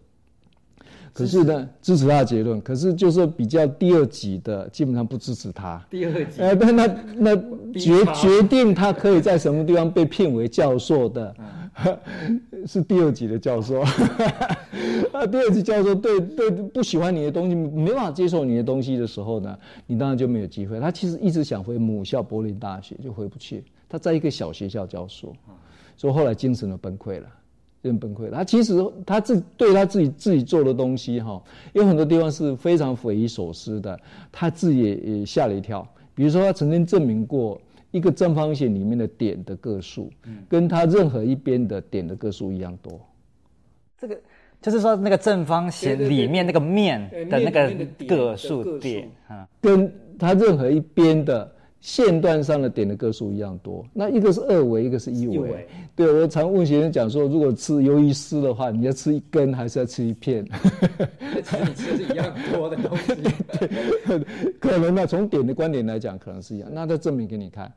[1.13, 2.61] 可是呢，支持他的结论。
[2.61, 5.85] 可是就是比较第二级的，基本上不支持他。
[5.91, 6.41] 第二级。
[6.41, 7.37] 呃，那那那
[7.79, 11.35] 决决定他可以在什么地方被聘为教授的，
[12.67, 13.81] 是第二级的教授。
[15.13, 20.81] 啊，第二级教授对对不喜欢你的东西，没办法接受你的东西的时候呢，你当然就没有机会。
[20.81, 23.65] 他其实一直想回母校柏林大学，就回不去。
[23.89, 25.35] 他在一个小学校教书，
[25.97, 27.27] 所以后来精神都崩溃了。
[27.83, 28.39] 人崩溃了。
[28.39, 31.43] 他其实他自对他自己自己做的东西哈，
[31.75, 33.99] 有很多地方是非常匪夷所思的，
[34.31, 35.87] 他自己也也吓了一跳。
[36.15, 40.11] 比如说，他曾经证明过一个正方形里面的点的个数，
[40.49, 43.01] 跟他任何一边的点的个数一样多。
[43.99, 44.19] 这个
[44.61, 47.75] 就是说，那个正方形里面那个面的那个
[48.07, 49.11] 个数点，
[49.61, 51.53] 跟他任何一边的。
[51.83, 55.67] 线段上的点的个数一样多，那一个是二维，一个是一维。
[55.97, 60.49] 对，我常问学生讲说，如果吃鱿鱼丝的话，你要吃一根还是要吃一片？
[61.43, 63.17] 其实你吃是一样多的东西。
[63.17, 64.25] 对，
[64.61, 66.71] 可能呢，从点的观点来讲，可能是一样。
[66.73, 67.71] 那他证明给你看，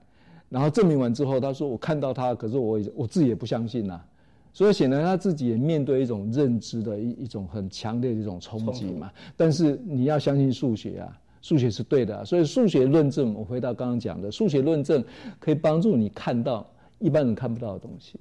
[0.49, 4.05] 然后证明完之后，他说我看到他，可是我我自己也不相信呐、啊。
[4.53, 9.09] 所以显然他自己也面对一种认知的一一种很强烈的一种冲击嘛。
[9.35, 11.17] 但是你要相信数学啊。
[11.45, 15.03] 数学是对的、啊，所以数学论证，我回到刚刚讲的，数学论证
[15.39, 16.65] 可以帮助你看到
[16.97, 18.19] 一般人看不到的东西。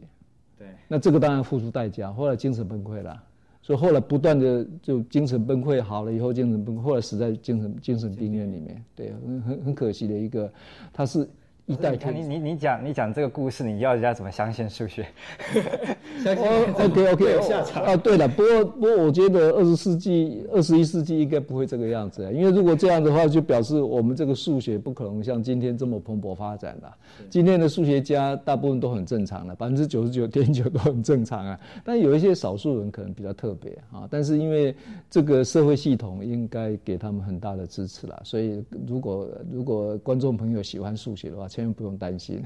[0.58, 3.18] 对，那这个当然付出代价，后来精神崩溃了，
[3.62, 8.84] 所以后来不断的就精神崩溃，好了以后精神崩溃，后来死在精神精神病院里面。
[8.94, 10.52] 对，很很很可惜的一个，
[10.92, 11.26] 他是。
[11.66, 15.06] 一代看你你你讲你讲这个故事，你要人家怎么相信数学？
[16.26, 26.94] 哦，OK OK，下场啊，对了，不过不过我觉得二十世纪、二十一世纪应该不会这个样子，因为如果这样的话，就表示我们这个数学不可能像今天这么蓬勃发展了。
[27.30, 34.06] 今天的数学家大部分都很正常了，百分之九十九点九都很正常啊，但有一些少数人可能比较特别啊。
[34.10, 34.74] 但是因为
[35.08, 42.42] 这个社会系统应该给他们很大的支持了，所以如果如果观众朋友喜欢数学的话，千万不用担心，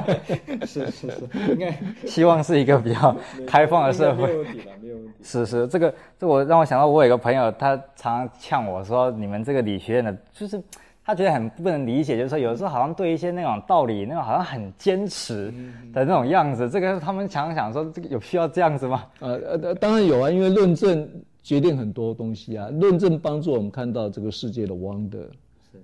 [0.64, 3.14] 是是是，应该希望是一个比较
[3.46, 4.26] 开放的社会。
[4.26, 5.12] 没有问题了，没有问题。
[5.22, 10.58] 是是，这个这我让我想到，我有一个朋友，他常常呛我说：“你们这个理学院的，就是
[11.04, 15.52] 他觉得很不能理解，就是说有时候好像对一些那种道理，那种好像很坚持
[15.92, 16.70] 的那种样子。
[16.70, 21.06] 这个他们常常想说，这个有需要这样子吗？”呃呃，当然有啊，因为论证
[21.42, 25.26] 决定很多东西啊，论证帮助我们看到这个世界的 wonder。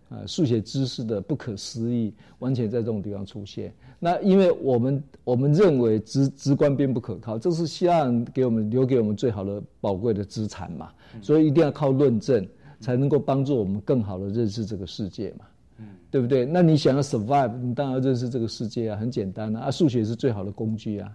[0.08, 3.72] 啊，数学知识的不可思议，完全在这种地方出现。
[3.98, 12.46] 那因为我们我们认为直直观并不可靠，这是希腊人给我们留给我们最好的宝贵的资产嘛，所以一定要靠论证
[12.80, 15.46] 才能够帮助我们更好的认识这个世界嘛，
[15.78, 16.44] 嗯，对不对？
[16.44, 21.10] 那你想要 survive，你当然要认识这个世界啊，很简单啊，啊，数学是最好的工具啊。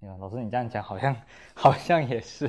[0.00, 1.14] 嗯，老师你这样讲好像
[1.52, 2.48] 好像也是，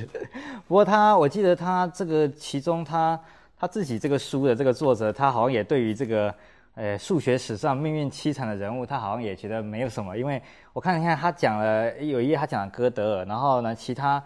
[0.66, 3.20] 不过他我记得他这个其中他。
[3.62, 6.34] 他自己这个书的这个作者，他好像也对于这个，
[6.74, 10.18] 呃，数学史上命运凄惨的人物，他好像也觉得没有什么。
[10.18, 14.20] 因为我看一下，他讲了有一页，他讲了哥德尔，然后呢，其他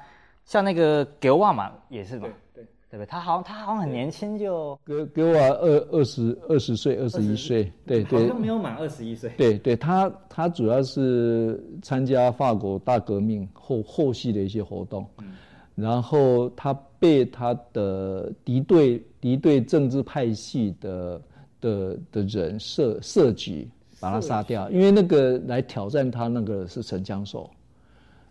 [0.46, 2.22] 像那个格瓦嘛，也是嘛，
[2.54, 3.06] 对对对不对？
[3.06, 9.28] 他好像他好像很年轻就格格瓦二二十二十岁二十一岁，对对，好像没有满二十一岁。
[9.36, 15.06] 对对，他他主要是参加法国大革命后后续的一些活动。
[15.18, 15.34] 嗯
[15.76, 21.22] 然后他被他的敌对敌对政治派系的
[21.60, 23.68] 的的人设设局
[24.00, 27.50] 把他杀掉，因为那个来挑战他那个是神枪手，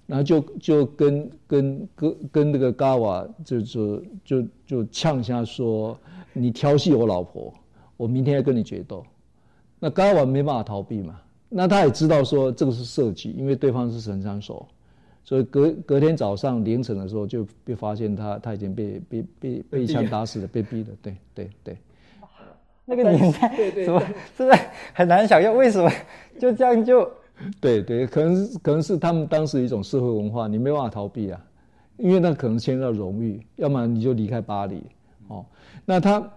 [0.08, 5.96] 然后就就跟跟跟跟那个嘎瓦就就就就呛下说，
[6.34, 7.54] 你调戏我老婆，
[7.96, 9.06] 我明天要跟你决斗。
[9.80, 14.68] 那嘎瓦没办法逃避嘛，那他也知道说这个是设计，因为对方是神枪手。
[15.26, 20.92] 所以隔隔天早上凌晨的时候就被发现他他已经被被被被一枪打死了，被毙了。
[21.02, 21.78] 对对对，
[22.86, 24.02] 那个年代什么，
[24.38, 24.58] 真的
[24.94, 25.92] 很难想象为什么
[26.40, 27.12] 就这样就。
[27.60, 31.46] 对对，可能可能是他们当时一种社会文化，你没办法逃避啊，
[31.98, 34.82] 因为那可能牵涉到荣誉，要么你就离开巴黎。
[35.28, 35.46] 哦，
[35.84, 36.32] 那他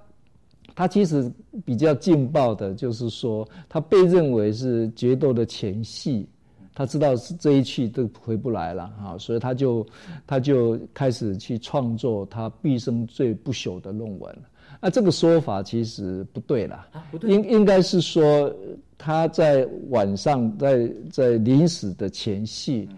[0.74, 1.30] 他其实
[1.64, 6.28] 比较劲爆的，就是说他被认为是决斗的前戏，
[6.78, 9.84] 他知道是这一去都回不来了啊，所以他就
[10.24, 14.38] 他就开始去创作他毕生最不朽的论文。
[14.80, 18.54] 那这个说法其实不对了，啊、不对，应应该是说
[18.96, 22.88] 他在晚上在在临死的前夕，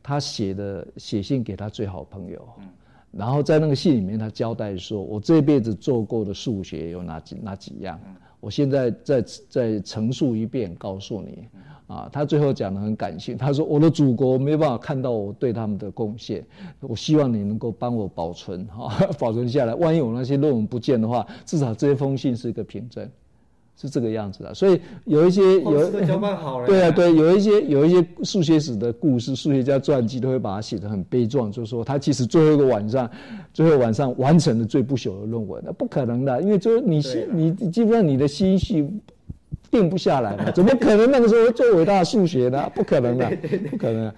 [0.00, 2.48] 他写的写信给他最好朋友。
[3.10, 7.98] 然后在那个信里面，他交代说：“我这辈子做过的数学有哪几哪几样？
[8.38, 11.48] 我现在再再陈述一遍，告诉你。”
[11.86, 16.44] 啊，他最后讲的很感性，他说：“我的祖国没办法看到我对他们的贡献，
[16.80, 19.74] 我希望你能够帮我保存，哈，保存下来。
[19.74, 23.08] 万一我那些论文不见的话，至少这封信是一个凭证。”
[23.76, 33.10] 是这个样子的，所以有一些有对啊，对，有一些有一些数学史的故事，数学家传记都会把它写得很悲壮，就是说他其实最后一个晚上，
[33.52, 38.88] 最后晚上完成了最不朽的论文，那不可能的，因为就是你心，你基本上你的心绪。
[39.74, 42.70] 定不下来了， 怎么可能那个时候最伟大的数学呢？
[42.72, 43.28] 不可能的，
[43.68, 44.12] 不可能。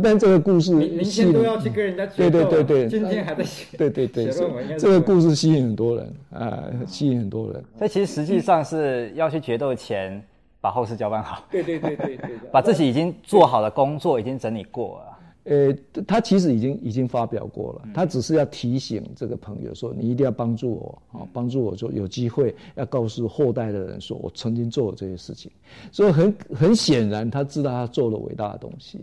[0.00, 4.30] 但这个故事，明天都要去跟人家决斗，对对对对，今天还在写，对对对，
[4.78, 7.64] 这个故事吸引很多人啊，吸引很多人。
[7.76, 10.22] 所以其实实际上是要去决斗前，
[10.60, 11.42] 把后事交办好。
[11.50, 15.09] 对对对对对， 把自己已经做好的工作已经整理过了。
[15.44, 15.74] 呃，
[16.06, 25.50] 他其实已经已经发表过了，他只是要提醒这个朋友说，你一定要帮助我啊，帮助我说有机会要告诉后代的人说我曾经做过这些事情，
[25.90, 29.00] 所以很很显然他知道他做了伟大的东西，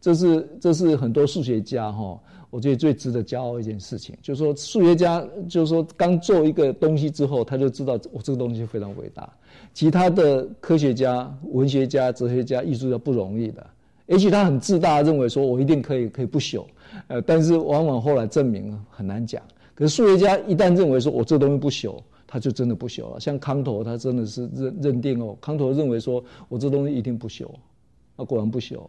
[0.00, 9.30] 这是这是很多数学家哈，我觉得最值得骄傲一件事情，就是说数学家就是说刚做一个东西之后，他就知道我这个东西非常伟大，
[9.74, 13.66] 其他的科学家、文学家、哲学家、艺术家不容易的。
[14.06, 16.64] 也许他很自大，认为说我一定可以可以不朽，
[17.08, 19.42] 呃，但是往往后来证明很难讲。
[19.74, 23.20] 可是数学家一旦认为说我这东西不朽，他就真的不朽了。
[23.20, 27.48] 像康陀，他真的是认认定哦，康陀认为说我这东西一定不朽，
[28.16, 28.80] 那果然不朽。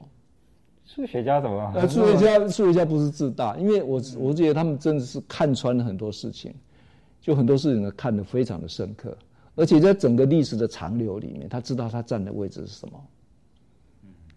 [0.85, 1.71] 数学家怎么？
[1.75, 6.53] 呃，数学家数学家不是自大，因为我我觉得他们真的是看穿了很多事情，
[7.19, 9.17] 就很多事情呢看得非常的深刻，
[9.55, 12.93] 而且在整个历史的长流里面，他知道他站的位置是什么。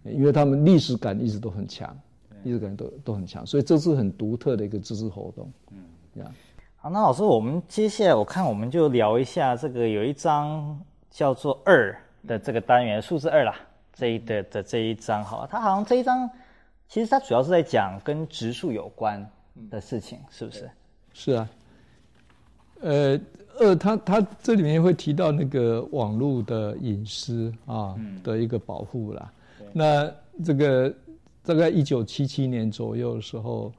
[0.05, 1.95] 因为他们历史感一直都很强，
[2.43, 5.51] 历史感都都很强，所以这是很独特的一个知识活动。
[5.73, 5.79] 嗯，
[6.15, 6.33] 这样。
[6.77, 11.95] 好，那老师，我们接下来我看我们就聊一下这个有一章叫做二
[12.27, 13.55] 的这个单元，数字二啦，
[13.93, 16.29] 这一的的这一章，好，它好像这一章
[16.89, 19.25] 其实它主要是在讲跟植树有关
[19.71, 20.71] 的事情，是不是？
[21.13, 21.49] 是啊。
[22.81, 23.21] 呃，
[23.59, 29.31] 二，它它这里面会提到那个网络的隐私啊的一个保护啦。
[29.73, 30.13] 那
[30.45, 30.93] 这个
[31.43, 33.73] 大概一九七七年左右的时候，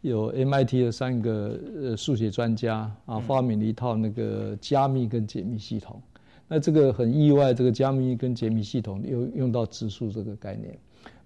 [0.00, 6.00] 有 MIT 的三个呃数学专家啊发明了一套那个加密跟解密系统。
[6.46, 10.78] 那这个很意外，这个加密跟解密系统又用到指数这个概念。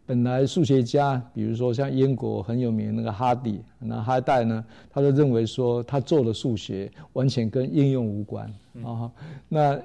[0.05, 9.11] 本来数学家，比如说像英国很有名那个哈迪，那哈代呢，他就认为说他做的数学完全跟应用无关啊。
[9.49, 9.81] 那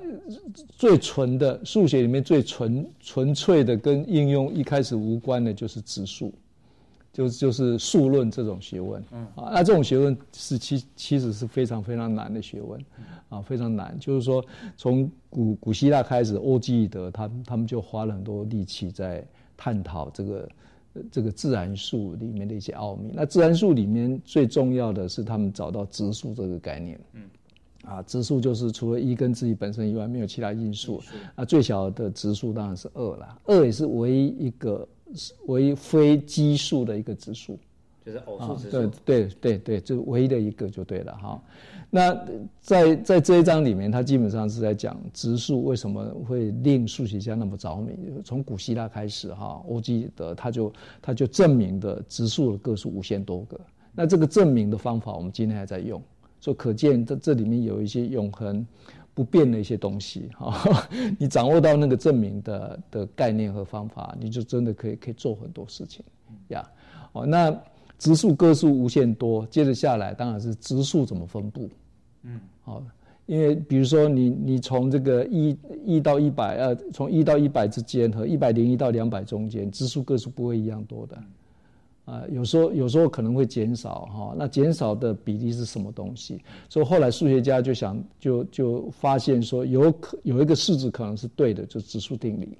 [0.75, 6.33] 最纯的数学里面最纯纯粹的跟应用一开始无关的就是指数，
[7.13, 9.01] 就就是数论这种学问。
[9.11, 12.83] 嗯啊，那这种学问是其其实是非常非常难的学问，
[13.29, 13.95] 啊，非常难。
[13.99, 14.43] 就是说
[14.75, 19.23] 从古古希腊开始，欧几里得他他们就花了很多力气在。
[19.57, 20.49] 探讨这个
[21.11, 23.11] 这个自然数里面的一些奥秘。
[23.13, 26.99] 那自然数里面最重要的是他们找到质数这个概念。
[27.13, 27.23] 嗯，
[27.83, 31.01] 啊，质数就是除了一跟自己本身以外，没有其他因素。
[31.35, 33.39] 啊，最小的质数当然是二啦。
[33.45, 34.87] 二也是唯一一个
[35.47, 37.59] 唯一非奇数的一个质数。
[38.07, 38.71] 就是偶数质数。
[38.71, 41.41] 对对对对，就唯一的一个就对了哈。
[41.89, 42.17] 那
[42.61, 47.97] 在在这一章里面，它基本上是在讲质数为什么会令数学家那么着迷。
[48.23, 53.59] 从古希腊开始，哈，欧几里得他就他就证明的质数的个数无限多个。
[53.93, 56.01] 那这个证明的方法，我们今天还在用，
[56.39, 58.65] 所以可见这这里面有一些永恒
[59.13, 60.87] 不变的一些东西，哈。
[61.19, 66.05] 你掌握到那个证明的的概念和方法，你就真的可以可以做很多事情，
[66.49, 66.65] 呀。
[67.11, 67.53] 哦，那。
[67.97, 71.67] 质数个数无限多，接着下来当然是质数怎么分布，
[72.21, 72.83] 嗯，好，
[73.25, 81.15] 因为比如说你你从这个一一到一百，呃，从一到一百之间和一百零一到两百中间，质数个数不会一样多的，
[82.05, 86.39] 啊、呃，有时候有时候可能会减少哈，那减少的比例是什么东西？
[86.69, 92.57] 所以后来数学家就想就就发现说有可有一个式子可能是对的，就是质数定理。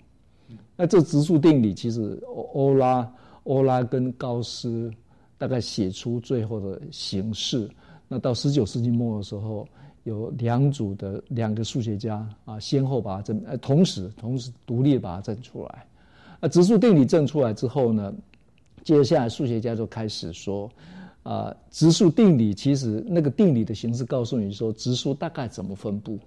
[0.76, 3.14] 那这质数定理其实欧欧拉
[3.44, 4.92] 欧拉跟高斯。
[5.38, 7.70] 大概写出最后的形式，
[8.08, 9.68] 那到十九世纪末的时候，
[10.04, 15.86] 有两组的两个数学家啊，先后把它证，呃，同时同时独立把它证出来。
[16.40, 18.14] 啊，质数定理证出来之后呢，
[18.84, 20.70] 接下来数学家就开始说，
[21.24, 26.18] 啊，质数定理其实那个定理的形式告诉你说质数大概怎么分布，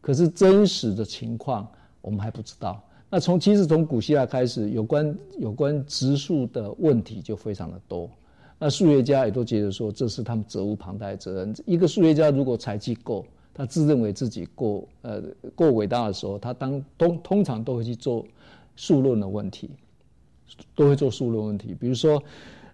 [0.00, 1.66] 可是真实的情况
[2.00, 2.82] 我们还不知道。
[3.10, 8.08] 那从其实从古希腊开始，有关有关质数的问题就非常的多。
[8.58, 11.54] 那数学家也都觉得说，这是他们责无旁贷的责任。
[11.66, 15.22] 一个数学家如果才气够，他自认为自己够呃
[15.54, 18.24] 够伟大的时候，他当通通常都会去做
[18.76, 19.68] 数论的问题，
[20.74, 21.76] 都会做数论问题。
[21.78, 22.22] 比如说，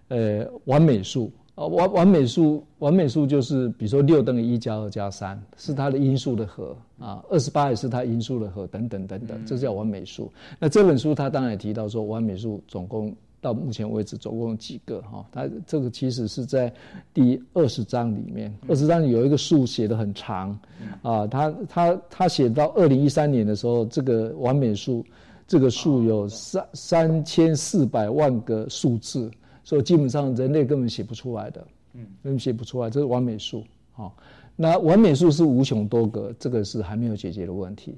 [0.07, 10.31] 呃，完美数啊，完完美数，完美数就是比如说六等于一加二加三，是它的因数的和啊，二十八也是它因数的和等等等等，这叫完美数。
[10.59, 13.13] 那这本书他当然也提到说，完美数总共。
[13.41, 15.25] 到目前为止，总共有几个哈？
[15.31, 16.71] 它这个其实是在
[17.11, 20.57] 第二十章里面，二十章里有一个数写的很长，
[21.01, 25.03] 啊，他他他写到二零一三年的时候，这个完美数，
[25.47, 29.29] 这个数有三三千四百万个数字，
[29.63, 33.63] 所以基本上人类根本写不出来的，嗯，根本写不出来，这是完美数，
[33.93, 34.13] 哈。
[34.55, 37.97] 那完美数是无穷多个，这个是还没有解决的问题，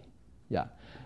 [0.50, 0.66] 呀。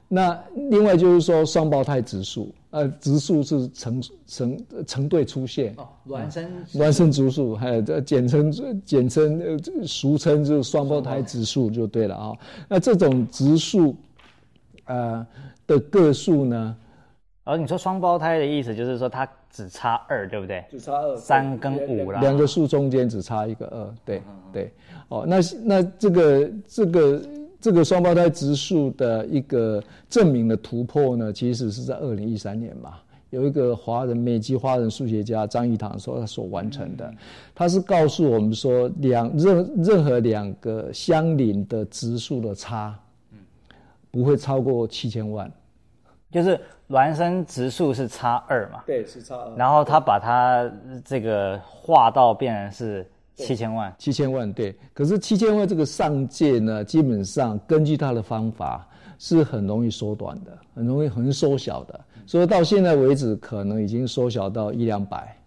[0.10, 12.38] 那另外就是说双胞胎植树，呃，植树是成成成对出现哦，孪生孪生植树，还有这简称简称呃俗称就是双胞胎植树就对了啊、哦。
[12.70, 13.98] 那这种植树，
[14.86, 15.28] 呃
[15.66, 16.78] 的个数呢？
[17.44, 20.64] 而你说双胞胎的意思就是说它只差二，对不对？
[20.70, 22.22] 只差二，三跟五啦。
[22.22, 24.22] 两个数中间只差一个二，对
[24.54, 24.74] 对。
[25.10, 27.22] 哦，那那这个这个。
[27.60, 32.94] 这个双胞胎质数的一个证明的突破呢，其实是在二零一三年嘛，
[33.32, 37.12] 有一个华人美籍华人数学家张益唐说他所完成的，
[37.56, 42.98] 他是告诉我们说两任任何两个相邻的质数的差，
[44.12, 45.52] 不会超过七千万，
[46.32, 50.72] 就是孪生植数是差二嘛，对，是差二，然后他把它
[51.04, 53.06] 这个化到变成是。
[53.38, 54.76] 七千万，七千万，对。
[54.94, 58.88] 可是七千万这个上界呢，基本上根据他的方法
[59.20, 62.00] 是很容易缩短的，很容易很缩小的。
[62.26, 65.38] 所以到现在为止，可能已经缩小到一两百，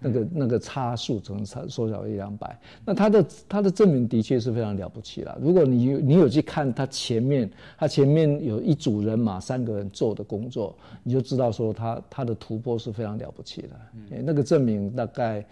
[0.00, 2.58] 那个那个差数只能差缩小一两百。
[2.84, 5.38] 那他的他的证明的确是非常了不起了。
[5.40, 13.70] 如果你有你有去看他前面，他前面有一组人马三个人做的工作，你就知道说他他的突破是非常了不起的。
[13.94, 15.46] 嗯，那个证明大概。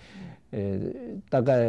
[0.55, 0.78] 呃，
[1.28, 1.66] 大概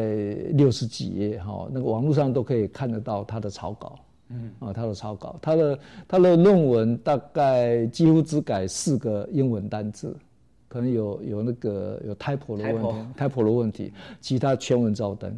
[0.54, 3.98] 六十几页哈，那个网络上都可以看得到他的草稿，
[4.30, 10.16] 嗯，啊，他的草稿，他的他的论文大概几乎只改四个英文单字，
[10.68, 15.36] 可能有有那个有 typo 的问题，typo 的问题，其他全文照登，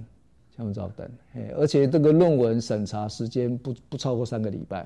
[0.54, 4.86] 全文照登，哎，而且这个论文审查时间不不超过三个礼拜。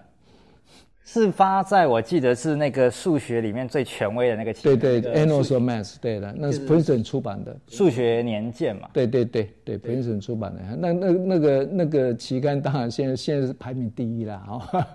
[1.03, 8.87] 是发在我记得是那个数学里面最权威的那个期刊，对对，Annals of Math，对的，那是 Princeton 出版的数学年鉴嘛。
[8.93, 14.43] 对对对对，Princeton 出版的，那那那个那个期刊当然现在现在是排名第一啦。
[14.47, 14.85] 哦，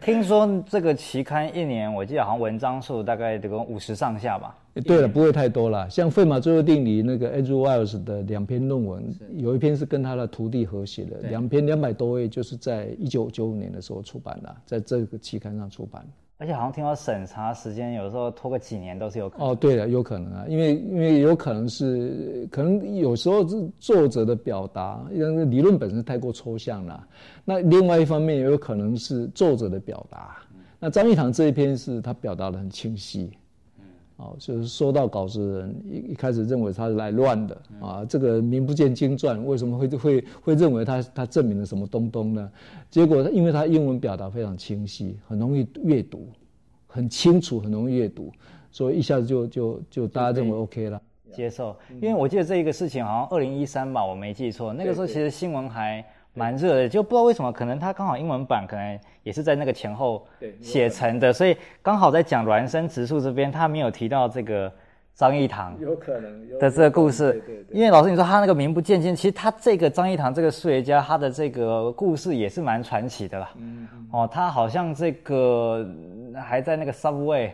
[0.00, 4.56] 听说这个期刊一年我记得好像文章数大概得个五十上下吧。
[4.80, 5.88] 对了，不会太多了。
[5.90, 9.04] 像费马最后定理那个 Andrew Wiles 的两篇论文，
[9.36, 16.06] 有一篇是跟他的徒弟合写的，两篇两百多页，就是在一九九五年的时候出版的，在这个期刊上出版。
[16.40, 19.48] 而且好像听说审查时间有时候拖个几年都是有可能。
[19.48, 27.04] 哦，对了，有可能啊，因为因为有可能是可能有时候是作者的表达，因为理论本身太过抽象了。
[27.44, 30.36] 那另外一方面也有可能是作者的表达。
[30.78, 33.32] 那张益唐这一篇是他表达的很清晰。
[34.18, 42.50] 哦，就是收到稿子的人一一开始认为他是来乱的啊，这个名不见经传，为什么会会会认为他他证明了什么东东呢？
[42.90, 46.28] 结果因为他英文表达非常清晰，很容易阅读，
[46.88, 48.32] 很清楚，很容易阅读，
[48.72, 51.00] 所以一下子就就就大家认为 OK 了，
[51.32, 51.76] 接受。
[52.00, 56.04] 因为我记得这一个事情好像二零一三吧，我没记错，那个时候其实新闻还。
[56.38, 60.24] 蛮热的，就不知道为什么，可能他刚好英文版可能也是在那个前后
[60.60, 64.72] 写成的，所以刚好在讲孪生植树这边，他没有提到这个
[65.14, 67.32] 张益唐有可能的这个故事。
[67.32, 67.76] 对对对。
[67.76, 73.50] 因为老师你说他那个名不见经，其实他这个张益唐这个数学家，他的这个故事也是蛮传奇的啦。
[73.56, 73.88] 嗯。
[74.12, 75.86] 哦，他好像这个
[76.34, 77.50] 还在那个 subway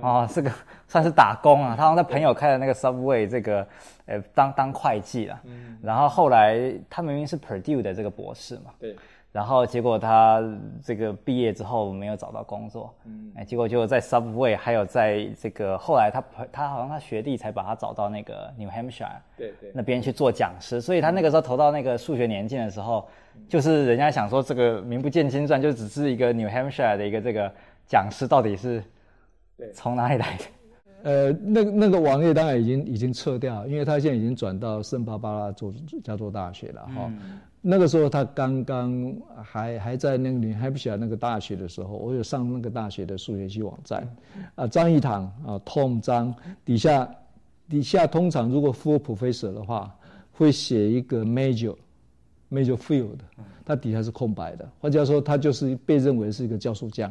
[0.00, 0.50] 哦，这个
[0.86, 1.74] 算是打工啊。
[1.76, 3.66] 他好像在朋友开的那个 Subway 这个，
[4.06, 5.40] 呃，当当会计了。
[5.44, 5.78] 嗯。
[5.82, 8.72] 然后后来他明明是 Purdue 的这个博士嘛。
[8.78, 8.94] 对。
[9.32, 10.42] 然后结果他
[10.82, 23.06] 这个毕业之后没有找到工作，嗯，哎，结果就在 Subway，还有在这个后来他他好像他学弟才把他找到那个 New Hampshire，对对，那边去做讲师，所以他那个时候投到那个数学年鉴的时候，
[23.46, 27.52] 就是人家想说这个名不见经传，就只是一个 New Hampshire 的一个这个
[27.86, 28.82] 讲师，到底是
[29.72, 30.44] 从哪里来的？
[31.02, 37.06] 呃，那个那个网页当然已经已经撤掉，因为他现在已经转到圣巴巴拉做加州大学了哈。
[37.08, 37.38] 嗯
[37.68, 44.08] 那个时候他刚刚还还在那个你还不晓得那个大学的时候，我有上那个大学的数学系网站，
[44.54, 46.32] 啊张益唐啊 Tom 张
[46.64, 47.08] 底下
[47.68, 49.92] 底下通常如果 full professor 的话，
[50.30, 51.74] 会写一个 major
[52.52, 53.18] major field，
[53.64, 57.10] 他底下是空白的，换句话说，他就是被认为是一个教授匠。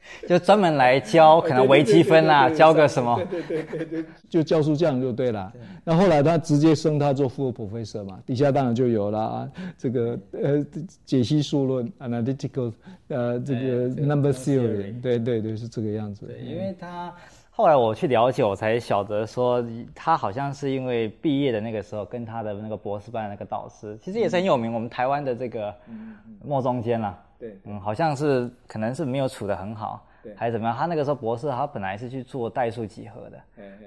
[0.28, 3.20] 就专门来教 可能微积分啦，教个什么？
[3.30, 5.52] 对对对对， 就教书匠就对了。
[5.84, 10.64] 那后来他直接升他做 full professor 嘛，底下当然就有了啊，这个呃
[11.04, 12.72] 解析数论 analytical
[13.08, 16.26] 呃这个 number theory，对对对，是这个样子。
[16.26, 17.12] 对，因为他
[17.50, 25.74] 后来我去了解，我才晓得说他好像是因为毕业的那个时候跟他的那个博士班的那个导师，其实也是很有名，我们台湾的这个
[26.44, 27.18] 莫中坚啦。
[27.38, 30.76] 对，嗯，好像是可能是没有处得很好，对，还是怎么样？
[30.76, 33.38] 他那个时候博士，他本来是去做代数几何的，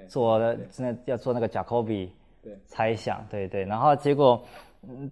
[0.08, 2.08] 做的真的要做那个 Jacobi
[2.42, 4.42] 对猜想，对对，然后结果，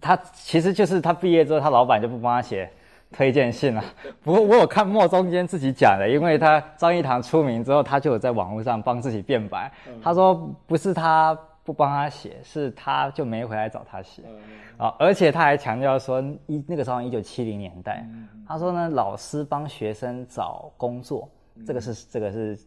[0.01, 2.69] 他其实就是他毕业之后，他老板就不帮他写
[3.11, 3.83] 推荐信了。
[4.23, 9.71] 不过我有看莫中间自己讲的，因为他张益唐出名之后，他就有在网络上帮自己辩白，
[10.01, 10.35] 他说
[10.65, 11.37] 不是他。
[11.63, 14.23] 不帮他写，是他就没回来找他写，
[14.77, 18.03] 啊，而且他还强调说，一那个时候一九七零年代，
[18.47, 21.29] 他说呢，老师帮学生找工作，
[21.65, 22.57] 这个是这个是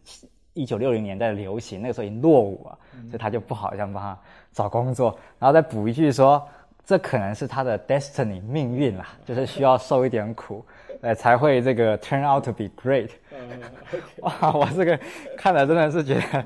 [0.53, 2.79] 一九六零年代的流行，那个时候已经落伍了，
[3.09, 4.17] 所以他就不好像帮他
[4.53, 6.41] 找工作，然后再补一句说，
[6.85, 10.65] 这可能是他的 destiny 命运啦，就是需要受一点苦，
[11.01, 13.09] 呃，才会这个 turn out to be great，
[14.23, 14.97] 哇，我这个
[15.35, 16.45] 看了真的是觉得。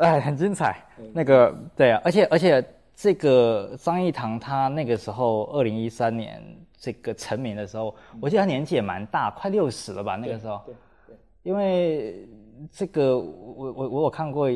[0.00, 0.82] 哎，很精彩，
[1.12, 6.42] 那个对啊，而且而且这个张益唐他那个时候二零一三年
[6.78, 10.16] 这个成名的时候，我记得他年纪也蛮大，快六十了吧？
[10.16, 10.74] 那个时候，对
[11.08, 12.26] 对，因为
[12.72, 14.48] 这个我我我有看过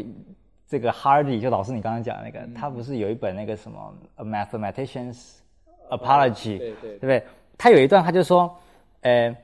[0.66, 5.34] 这个 Hardy，就老师你刚刚讲的那个，他不是有一本那个什么 A Mathematician's
[5.90, 7.22] Apology，对对，对不对？
[7.58, 8.56] 他有一段他就说，
[9.02, 9.36] 呃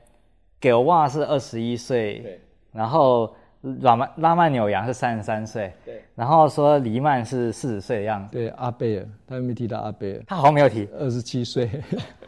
[0.59, 2.39] ，Galois 是二十一岁，
[2.71, 3.35] 然后。
[3.81, 10.23] 拉曼拉曼纽扬是三十三岁，对，然后说黎曼是四十岁的样子，对，阿贝尔，他有没有提到阿贝尔？
[10.25, 11.69] 他好像没有提，二十七岁，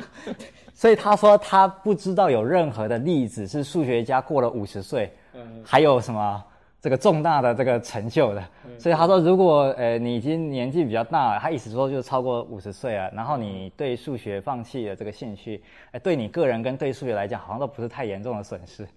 [0.76, 6.44] 所以他说他不知道有任何的例子是数学家过了五十岁，嗯，还有什么
[6.80, 15.64] 这个重大的这个成就的，嗯、所以他说如果呃你已经年纪比较大了，他意思说就超过五十岁了，然后你对数学放弃了这个兴趣，
[15.94, 18.88] 呃，对你个人跟对数学来讲好像都不是太严重的损失。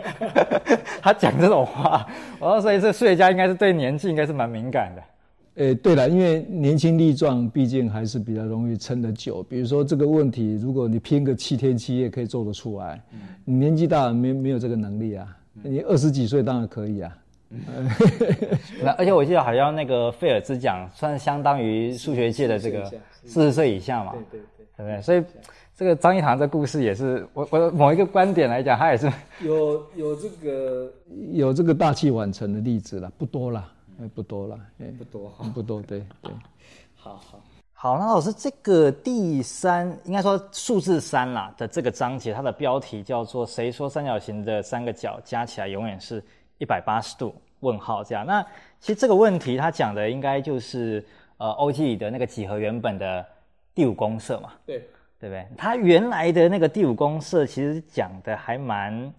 [1.02, 2.06] 他讲这种话，
[2.38, 5.02] 我说，所以这数学家应该是对年纪应该是蛮敏感的。
[5.56, 9.42] 诶，对了，因为年轻力壮，毕竟还是比较容易撑得久。
[9.42, 15.36] 比如说这个问题，如果你拼个七天七夜可以做得出来，嗯、你年纪大了没没有这个能力啊？
[15.56, 17.16] 嗯、你二十几岁当然可以啊。
[18.82, 22.90] 那而且我记得好像那个菲尔兹奖算是相当于数学界的这个
[23.24, 25.02] 四十岁以下嘛，对对对，对不对？
[25.02, 25.22] 所以。
[25.80, 29.10] 这个张益唐这故事也是我我某一个观点来讲，他也是
[29.40, 30.92] 有有这个
[31.32, 33.66] 有这个大器晚成的例子了，不多了，
[34.14, 34.60] 不多了，
[34.98, 36.30] 不多，不多，对对。
[36.94, 37.40] 好好
[37.72, 46.22] 好，那老师这个第三应该说数字三啦的这个章节，它的标题叫做“谁说三角形的三个角加起来永远是
[46.58, 48.26] 一百八十度？”问号这样。
[48.26, 48.42] 那
[48.80, 51.02] 其实这个问题它讲的应该就是
[51.38, 53.24] 呃欧几里得那个几何原本的
[53.74, 54.52] 第五公设嘛？
[54.66, 54.86] 对。
[55.20, 55.46] 对不对？
[55.56, 59.12] 他原来的那个第五公社其实讲的还蛮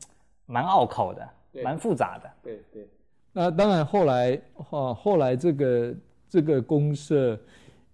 [0.48, 1.30] 蛮拗口的，
[1.64, 2.30] 蛮复杂的。
[2.42, 2.88] 对对。
[3.32, 5.96] 那当然后来哈，后来这个
[6.28, 7.40] 这个公社，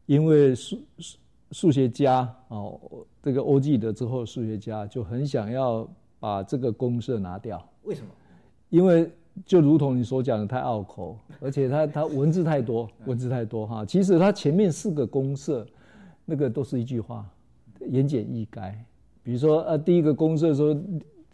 [0.05, 1.17] 因为数数
[1.51, 2.79] 数学家哦，
[3.21, 5.87] 这个欧几里得之后，数学家就很想要
[6.19, 7.63] 把这个公社拿掉。
[7.83, 8.07] 为什么？
[8.69, 9.11] 因为
[9.45, 13.85] 就如同你所讲的，太拗口，而且它它文字太多，文字太多哈。
[13.85, 15.67] 其实它前面四个公社，
[16.25, 17.23] 那个都是一句话。
[17.89, 18.73] 言简意赅，
[19.23, 20.75] 比如说，呃，第一个公设说，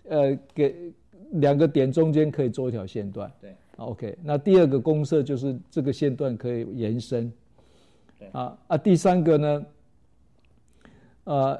[0.09, 0.91] 呃，给
[1.31, 4.17] 两个点中间可以做一条线段，对，OK。
[4.23, 7.31] 那第二个公设就是这个线段可以延伸，
[8.19, 9.65] 对，啊啊，第三个呢，
[11.23, 11.59] 呃，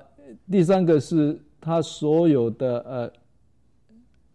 [0.52, 3.12] 第三个是它所有的呃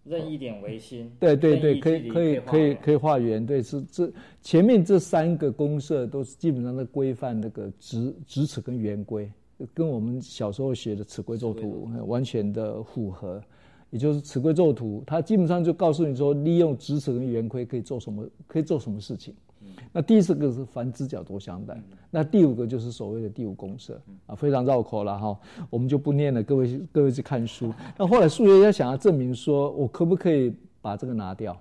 [0.04, 1.10] 任意点为心。
[1.20, 3.44] 对对对，可以可以可以可以画圆。
[3.44, 9.30] 对，是这前面这三个公设都是基本上的规范那个直直尺跟圆规，
[9.74, 13.42] 跟我们小时候学的尺规作图完全的符合。
[13.90, 19.34] 也就是尺规作图，它基本上就告诉你说，利用直尺跟圆规可以做什么，可以做什么事情。
[19.62, 25.40] 嗯、那第四个是凡直角都相待，嗯、那第五个就是所谓的第五公设、嗯、啊，非常绕口了哈，
[25.70, 27.72] 我们就不念了，各位各位去看书。
[27.96, 31.58] 那后来数学家想要证明说，我可不可以把这个拿掉？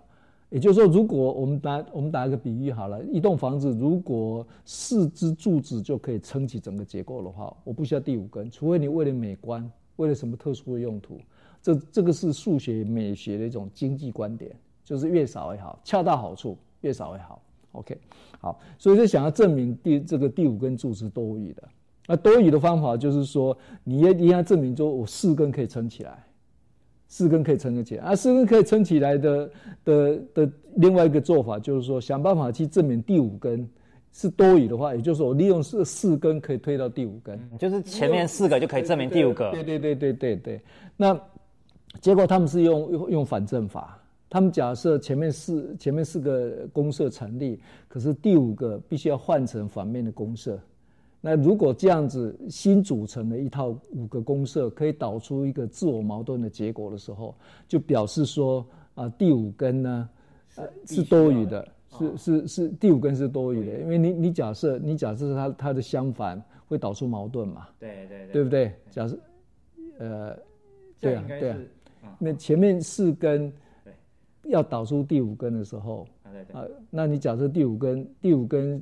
[0.49, 11.19] 也就是说，如果我们打我们打一个比喻好了，一栋房子如果四支柱子就可以撑起整个结构的话，我不需要第五根，除非你为了美观，为了什么特殊的用途。
[11.61, 17.41] 这这个是数学美学的一种经济观点，就是越少越好，恰到好处，越少越好。
[17.73, 17.97] OK，
[18.39, 21.63] 好，所以就想要证明第这个第五根柱是多余的。
[22.07, 26.25] 那多余的方法就是说，你要你要证明说我四根可以撑起来，
[27.07, 28.03] 四根可以撑得起来。
[28.03, 29.49] 啊，四根可以撑起来的
[29.83, 33.67] 的的另外一个做法就是说，想办法去证明第五根
[34.11, 39.51] 是多余的话，也就是说我利用四四根可以推到第五根，就是前面四个就可以证明第五个。
[39.51, 40.61] 对对对对对对，
[40.95, 41.19] 那。
[42.01, 43.97] 结果他们是用用用反证法，
[44.29, 50.59] 他们假设前面四前面四个公社成立，可是第五个必须要换成反面的公设。
[51.29, 57.35] 那如果这样子新组成的一套五个公社可以导出一个自我矛盾的结果的时候，
[57.67, 58.65] 就表示说
[58.95, 60.09] 啊、呃，第五根呢、
[60.55, 67.67] 呃、是多余的，是是是第五根是多余的，因为你你假设你假设它它的相反会导出矛盾嘛？
[67.77, 68.71] 对对对，对不对？
[68.89, 69.19] 假设
[69.99, 70.33] 呃，
[71.01, 71.57] 对啊对啊。
[72.17, 73.51] 那前面四根
[74.45, 76.07] 要导出第五根的时候，
[76.53, 78.81] 啊，那你假设第五根第五根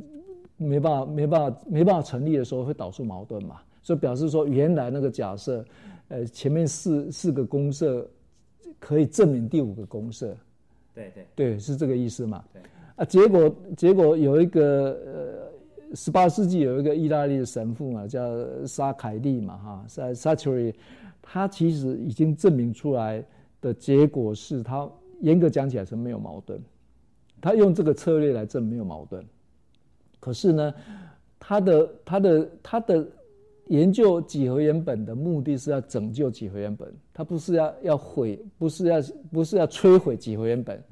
[0.57, 3.61] 没办法没办法没办法成立的时候，会导出矛盾嘛？
[3.81, 5.63] 所以表示说原来那个假设，
[6.07, 8.09] 呃，前面四四个公社
[8.79, 10.35] 可以证明第五个公社，
[10.93, 12.43] 对对对，是这个意思嘛？
[12.51, 12.61] 对
[12.95, 20.73] 啊，结果结果有一个呃，十八世纪有一个意大利的神父嘛，叫沙凯利嘛，哈，沙沙丘里。
[21.27, 23.25] 他其实已经证明出来
[23.59, 24.87] 的结果是他
[25.21, 26.61] 严格讲起来是没有矛盾，
[27.41, 29.25] 他用这个策略来证明没有矛盾。
[30.25, 30.73] 可是呢，
[31.37, 33.07] 他的他的他的
[33.67, 38.97] 研究几何原本的目的是要拯救几何原本，他不是要要毁，不是要
[39.31, 40.83] 不是要摧毁几何原本。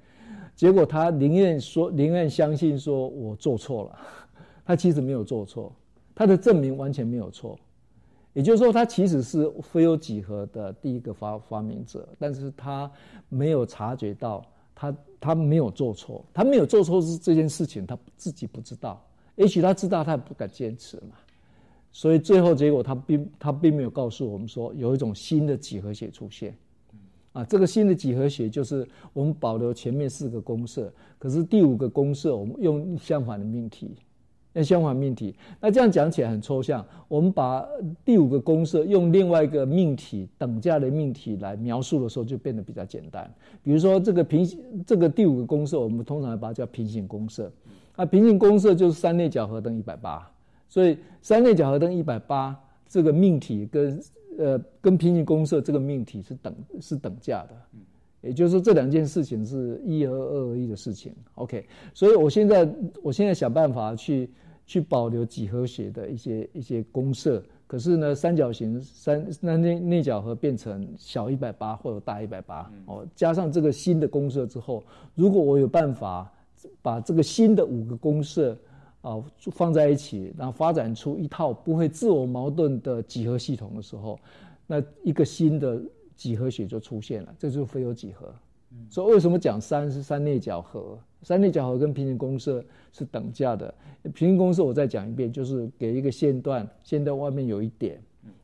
[0.56, 3.98] 结果他宁愿说宁愿相信说我做错了，
[4.64, 5.74] 他其实没有做错，
[6.14, 7.58] 他的证明完全没有错。
[8.34, 12.92] 也就是说，他其实是非欧几何的第一个发发明者，但是他
[13.30, 19.04] 没有察觉到他，他他没有做错，他没有做错是这件事情，他自己不知道，
[19.36, 21.16] 也许他知道，他也不敢坚持嘛。
[21.92, 26.56] 所以最后结果，他并他并没有告诉我们说，有一种新的几何学出现，
[27.34, 33.96] 啊，这个新的几何学就是我们保留前面四个公式，可是第五个公式我们用相反的命题。
[34.56, 36.86] 那相反命题，那这样讲起来很抽象。
[37.08, 37.68] 我们把
[38.06, 43.28] 第五个公式用另外一个命题等价的命题来描述的时候，就变得比较简单。
[43.64, 47.52] 比如说这个平行，这个第五个公式，我们通常把它叫平行公式。
[47.96, 50.30] 啊，平行公设就是三内角和等一百八，
[50.68, 54.04] 所以三内角和等一百八这个命题跟
[54.38, 57.56] 呃跟平行公设这个命题是等是等价的。
[58.22, 61.14] 也就是说，这两件事情是一和二而一的事情。
[61.36, 64.30] OK，所以我现在我现在想办法去。
[64.66, 74.82] 去保留几何学的一些一些公设，可是呢，三角形三那内内角和变成小一百八或者大一百八哦，加上这个新的公设之后，
[75.16, 76.32] 如果我有办法
[76.82, 78.58] 把这个新的五个公社
[79.02, 84.20] 啊放在一起，然后发展出一套不会自我矛盾的几何系统的时候，
[84.66, 85.82] 那一个新的
[86.16, 88.34] 几何学就出现了，这就是非有几何。
[88.90, 90.98] 所以为什么讲三是三内角和？
[91.22, 93.74] 三内角和跟平行公设是等价的。
[94.14, 98.02] 平行公设我再讲一遍，就是给一个线段，线段外面有一点，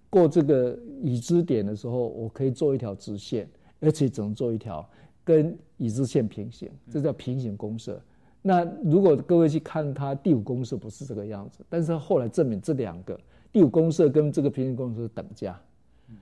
[0.10, 3.50] 过这个已知点的时候，我可以做一条直线，
[3.80, 4.88] 而且只能做一条
[5.30, 8.00] 跟已知线平行，这叫平行公式。
[8.42, 13.20] 那如果各位去看它第五公式不是这个样子，但是后来证明这两个
[13.52, 15.62] 第五公式跟这个平行公式是等价，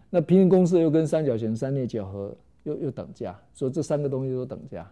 [0.10, 2.36] 那平行公式又跟三角形三内角和。
[2.64, 4.92] 又又等价，所以这三个东西都等价，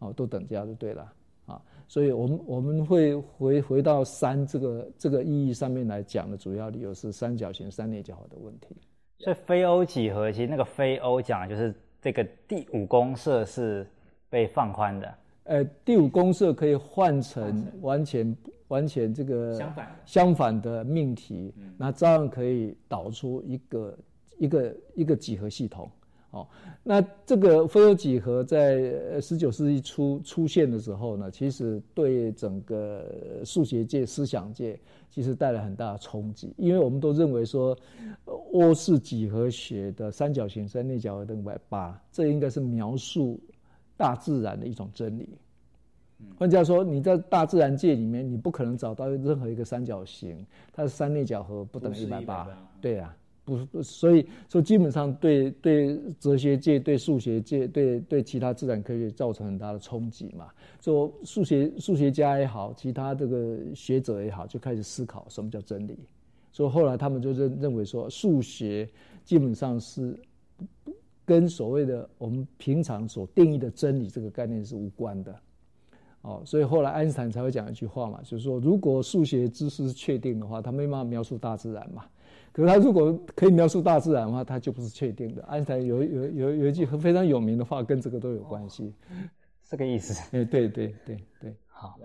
[0.00, 1.10] 哦，都等价就对了
[1.46, 1.62] 啊。
[1.88, 8.76] 所以我们我们会回回到三这个这个意义上面来讲的主要理由是三角形三内角和的问题。
[9.18, 11.74] 所以非欧几何其实那个非欧讲的就是
[12.06, 13.84] 这个第五公社是
[14.30, 15.14] 被放宽的。
[15.42, 18.36] 呃，第五公社可以换成完全
[18.68, 23.98] 完全这个相反相反的命题，那照样可以导出一个
[24.38, 25.90] 一个一个几何系统。
[26.36, 26.46] 哦，
[26.82, 33.06] 那这个非欧几何在十九世纪初出现的时候呢，其实对整个
[33.42, 34.78] 数学界、思想界
[35.08, 37.74] 其实带来很大的冲击，因为我们都认为说，
[38.52, 43.40] 欧式几何学的三角形、三内角和等于八，这应该是描述
[43.96, 45.26] 大自然的一种真理。
[46.38, 52.46] 换句话说，你在大自然界里面，你不可能找到任何一个三角形，它的三内角和不等于一百八。
[52.80, 53.16] 对啊。
[53.46, 60.48] 不，所以说基本上对对哲学界、对数学界、对对其他自然科学造成很大的冲击嘛。
[60.80, 65.96] 说数学数学家也好，其他这个学者也好，就开始思考什么叫真理。
[66.50, 68.88] 所以后来他们就认认为说，数学
[69.24, 70.18] 基本上是
[71.24, 75.32] 跟所谓的我们平常所定义的真理这个概念是无关的。
[76.22, 82.04] 哦，所以后来爱因斯坦才会讲一句话嘛，就是说，如果数学知识是确定的话，他没办法描述大自然嘛。
[82.56, 85.42] 可是他如果可以描述大自然的话，他就不是确定的。
[85.42, 88.94] 爱因斯坦有有有有一句非常有名的话，跟这个都有关系，
[89.68, 90.18] 这个意思。
[90.34, 91.98] 哎，对对对对，好。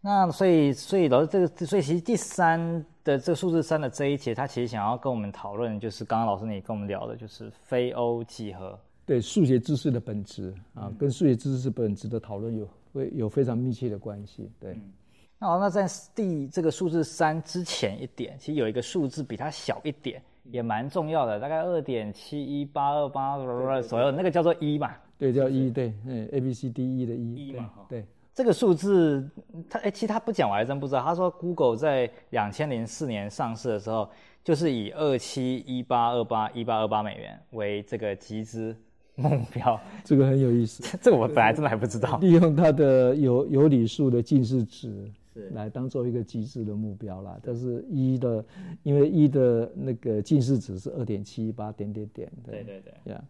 [0.00, 2.60] 那所以所以老师这个，所以其实第三
[3.02, 8.78] 的这个数字三的这一节，他其实想要跟我们讨论，就是刚刚老师你跟我们聊的，就是非欧几何。
[9.04, 14.48] 对数学知识的本质啊，跟数学知识本质的讨论有会有非常密切的关系。
[14.60, 14.74] 对。
[14.74, 14.92] 嗯
[15.40, 20.20] 那好，那在第这个数字三之前一点，其实有一个数字比它小一点，
[20.50, 23.36] 也蛮重要的，大概二点七一八二八
[23.82, 24.90] 左右，那个叫做一嘛？
[25.16, 29.28] 对，叫一，对，嗯，A B C D E 的一，一嘛，对，这个数字，
[29.70, 31.02] 他哎，其实他不讲我还真不知道。
[31.02, 34.08] 他说 Google 在两千零四年上市的时候，
[34.42, 38.76] 就是以二七一八二八一八二八美元为这个集资
[39.14, 42.16] 目标， 这个很有意思， 这个我本来真的还不知道。
[42.18, 45.08] 利用它的有有理数的近似值。
[45.50, 48.44] 来当做一个机制的目标啦，但是一的，
[48.82, 53.24] 因为一的那个近似值是二点七八点点点，对对对，呀，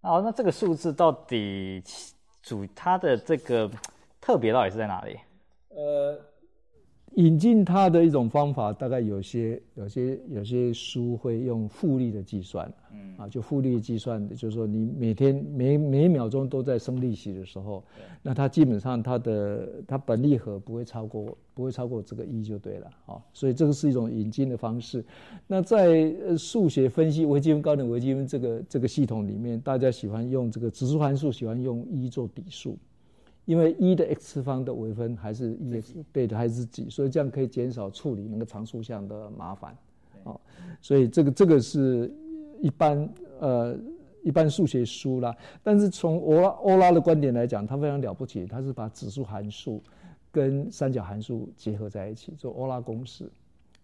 [0.00, 1.82] 好，那这个数字到底
[2.42, 3.70] 主它的这个
[4.20, 5.16] 特别到底是在哪里？
[5.70, 6.18] 呃。
[7.16, 17.82] 引进它的一种方法，大概有些、有些、有些书会用复利的计算，嗯，啊，就复利计算，就是说你每天每每一秒钟都在生利息的时候，
[18.22, 25.04] 那它基本上它的它本利和不会超过不会超过这个一就对了，啊，所以这个是一种引进的方式。
[25.48, 32.78] 那在数学分析微积分高等微积分这个这个系统里面，大家喜欢用这个指数函数，喜欢用一做底数。
[33.50, 39.76] 因为一的 x 次方的微分还是 e x 对的还是几，所以这样可以减少处理那个常数项的麻烦，
[40.22, 40.40] 哦，
[40.80, 42.08] 所以这个这个是
[42.60, 43.76] 一般呃
[44.22, 45.36] 一般数学书啦。
[45.64, 49.82] 但是从欧拉欧拉的观点来讲，他非常了不起，他是把指数函数
[50.30, 53.28] 跟三角函数结合在一起做欧拉公式，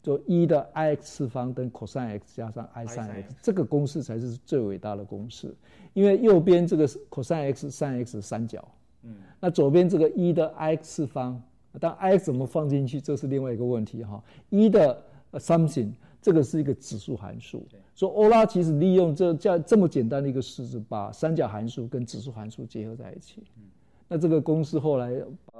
[0.01, 5.53] 做一的 i x 次方等 cos x 加上 i sin x，这个公式才是最伟大的公式，
[5.93, 8.65] 因为右边这个 cos x sin x 三角。
[9.07, 11.41] 嗯，那左边这个一的 i x 次方，
[11.81, 14.23] 但 i x 怎么放进去，这是另外一个问题哈。
[14.51, 15.03] 一的
[15.35, 15.91] something
[16.21, 23.43] 这个是一个指数函数，所以欧拉其实利用这这这么简单的一个式子，把三角函数跟指数函数结合在一起。
[24.09, 25.11] 那这个公式后来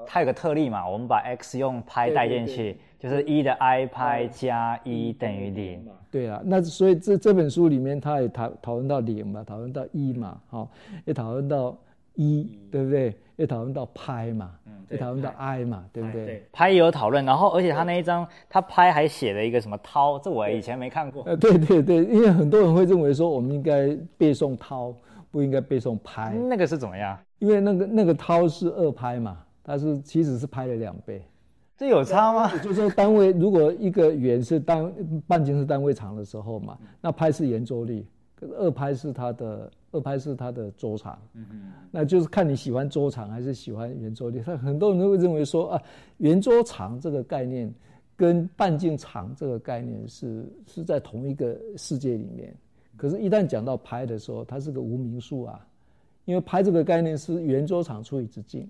[0.07, 5.85] 它有个特例嘛，我们把 x 用派带进去，就是一的 i 派加一等于零。
[6.13, 10.71] 对啊，那所以这这本书里面他也讨讨论到零嘛，讨论到一嘛，好，
[11.05, 11.77] 也讨论到
[12.15, 13.15] 一，对不对？
[13.37, 16.47] 也讨论到拍嘛，嗯，也讨论到 i 嘛，对不对？
[16.51, 21.23] 拍也有讨论，然后而且他那一张，他拍还写了一个什么涛，这我以前没看过。
[21.25, 24.95] 呃，对对对，因为很多人会认为说，我们应该背诵涛，
[25.31, 26.33] 不应该背诵拍。
[26.33, 27.19] 那个是怎么样？
[27.39, 31.23] 因为那个那个涛是二拍嘛，它是其实是拍了两倍。
[31.77, 32.51] 这有差吗？
[32.63, 34.91] 就是说单位，如果一个圆是单
[35.27, 38.07] 半径是单位长的时候嘛，那拍是圆周率。
[38.41, 44.41] 二拍是它的二拍是它的周长，嗯嗯，那就是看你喜欢周长还是喜欢圆周率。
[44.41, 45.83] 他很多人都会认为说啊，
[46.19, 47.73] 圆周长这个概念
[48.15, 52.55] 跟半径长这个概念是是在同一个世界里面。
[52.97, 55.67] 可是，一旦讲到拍的时候，它是个无名数啊，
[56.25, 58.67] 因为拍这个概念是圆周长除以直径，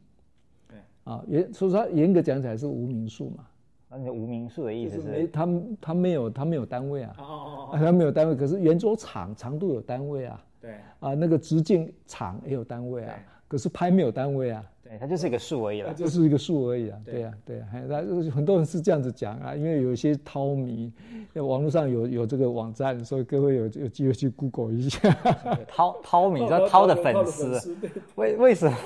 [0.68, 3.46] 对，啊，圆所以它严格讲起来是无名数嘛。
[3.88, 5.02] 那你无名数的意思是？
[5.02, 5.48] 是它
[5.80, 13.14] 它没有他没有单位啊，哦哦哦，它没有单位，可是圆周长长度有单位啊，对，啊那个直径长也有单位啊，
[13.48, 14.64] 可是拍没有单位啊。
[14.88, 16.98] 对，它就是一个数而已了，它就是一个数而已啊。
[17.04, 20.92] 对啊，对呀，那很多人是这样子讲啊，因为有一些涛迷，
[21.34, 25.10] 网络上有有这个网站，所以各位有有机会去 Google 一下。
[25.66, 27.76] 涛涛迷，叫涛的粉丝，
[28.14, 28.78] 为为什么？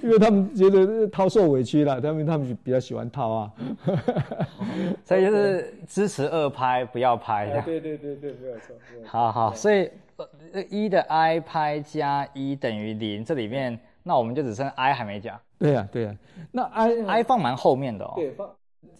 [0.00, 3.52] 因为他们觉得涛受委屈了，他们他们比较喜欢涛啊，
[5.04, 7.60] 所以就是支持二拍，不要拍。
[7.66, 8.76] 对对对对，没有错。
[9.04, 9.90] 好好，所以
[10.52, 13.76] 呃，一的 i 拍加一等于零，这里面
[14.08, 15.38] 那我们就只剩 i 还没讲。
[15.58, 16.16] 对呀、啊，对呀、啊，
[16.50, 18.14] 那 i i 放蛮后面的哦。
[18.16, 18.48] 对，放，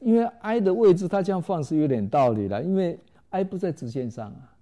[0.00, 2.98] 因为 i 的位置它这样放是有点道理的，因为
[3.30, 4.52] i 不在直线上啊。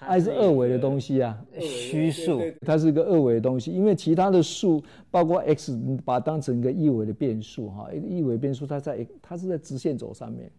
[0.00, 3.70] i 是二维的东西啊，虚数，它是一个二维的东西。
[3.70, 10.50] 因为其他的数，包括 x，你把它当成一个一维的变数哈，一个一维变数它在它是在直线轴上面，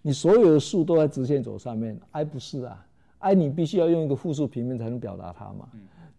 [0.00, 2.86] 你所有的数都在直线轴上面，i 不是啊
[3.18, 5.68] ，i 你必须要用一个复数平面才能表达它嘛。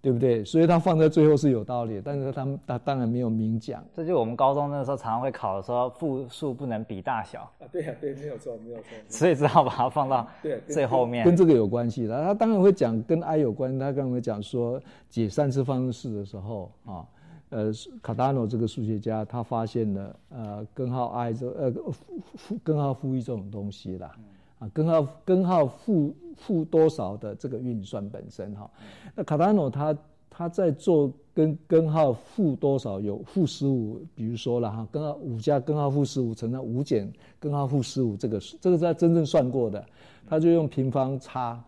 [0.01, 0.45] 对不对？
[0.45, 3.83] 所以他放在最后是有道理，但是他们他当然没有明讲。
[3.93, 7.67] 这就我们高中那时候常常会考的时候，复数不能比大小啊。
[7.71, 8.85] 对啊，对，没有错，没有错。
[9.09, 10.25] 所以只好把它放到
[10.67, 11.25] 最后面。
[11.25, 13.77] 跟这个有关系的，他当然会讲跟 i 有关。
[13.77, 17.05] 他刚才会讲说解三次方程式的时候啊，
[17.49, 17.71] 呃，
[18.01, 21.93] 卡达诺这个数学家他发现了呃根号 i 这呃负
[22.35, 24.15] 负根号负一这种东西啦。
[24.59, 28.69] 啊，根号根号负负多少的这个运算本身哈，
[29.15, 29.97] 那卡达诺他
[30.29, 39.85] 他在做根根号负多少有负十五，比如说了哈，根号五加根号负十五乘上五减根号负十五，这个这个是他真正算过的，
[40.27, 41.61] 他就用平方差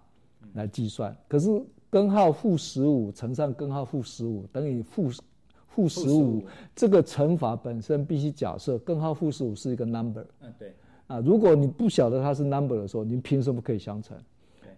[0.54, 1.16] 来计算。
[1.28, 1.50] 可是
[1.90, 5.10] 根号负十五乘上根号负十五等于负
[5.68, 6.44] 负十五，
[6.76, 10.26] 这个乘法本身必须假设根号负十五是一个 number。
[10.42, 10.74] 嗯，对。
[11.12, 14.18] 啊，如果你不晓得它是 number 的时候，你凭什么可以相乘？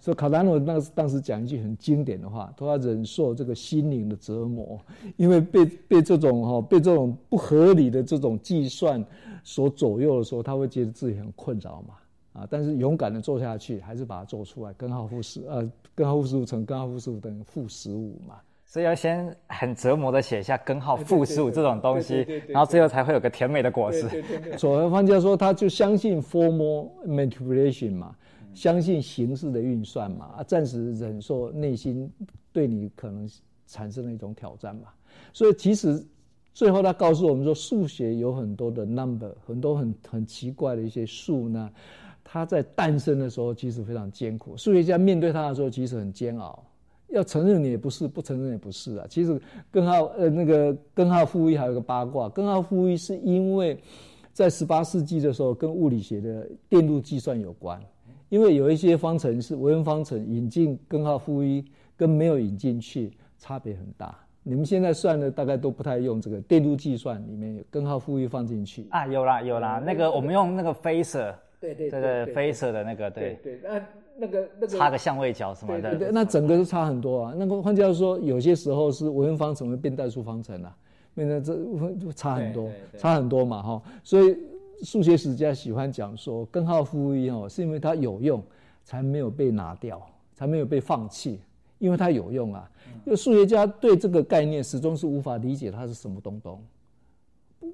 [0.01, 4.79] 所以卡达诺当时当时讲一句很经典的话，他要忍受这个心灵的折磨，
[5.15, 9.05] 因为被被这种哈被这种不合理的这种计算
[9.43, 11.93] 所左右的时候，他会觉得自己很困扰嘛。
[12.33, 18.41] 啊，但是勇敢的做下去，还是把它做出来，根号负十呃根号负十五乘根号负十五等于负十五嘛。
[18.73, 24.09] 所以要先很折磨的写下根号负十五这种东西，然后最后才会有个甜美的果实。
[24.57, 28.15] 所以方家说，他就相信 formal manipulation 嘛，
[28.55, 32.11] 相信形式的运算嘛，啊，暂时忍受内心
[32.51, 33.29] 对你可能
[33.67, 34.87] 产生的一种挑战嘛。
[35.33, 36.03] 所以其实
[36.51, 41.69] 最后他告诉我们说，数学有很多的 number，很多很很奇怪的一些数呢，
[42.23, 46.65] 它在诞生的时候其实非常艰苦，数学家面对它的时候其实很煎熬。
[47.13, 49.05] 要承认你也不是，不承认也不是啊。
[49.07, 49.39] 其实
[49.71, 53.77] 根号呃那个根号负一还有一个八卦，根号负一是因为
[54.33, 57.79] 在十八世纪的时候跟物理学的电路计算有关，
[58.29, 61.63] 因为有一些方程式微分方程引进根号负一
[61.95, 64.17] 跟没有引进去差别很大。
[64.41, 73.79] 你们现在算的大概都不太用这个电路计算，里面有根号负一放进去啊，有啦有啦，那个我们用那个 Phasor，对对对对 Phasor 的那个对对那。
[74.15, 77.33] 那个那个差个相位角什么的，那整个就差很多啊。
[77.35, 80.75] 那个换句话说，有些时候是微分方程会变代数方程啊，
[81.15, 83.81] 变成这差很多，差很多嘛哈。
[84.03, 84.37] 所以
[84.83, 88.41] 数学史家喜欢讲说，根号负一哦，是因为它有用，
[88.83, 90.01] 才没有被拿掉，
[90.33, 91.39] 才没有被放弃，
[91.79, 92.69] 因为它有用啊。
[93.05, 96.61] 因为数学家对这个概念始终是无法理解它是什么东东，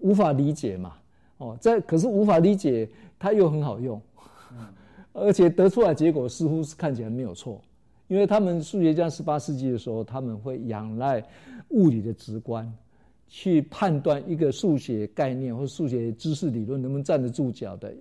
[0.01, 0.93] 无法理解嘛。
[1.37, 4.01] 哦，在可是无法理解，它又很好用。
[5.13, 7.61] 而且得出来结果似乎是看起来没有错，
[8.07, 11.23] 因为他们数学家十八世纪的时候，他们会仰赖
[11.69, 12.71] 物理的直观
[13.27, 17.93] 去判断一个数学概念或数学知识理论能不能站得住脚的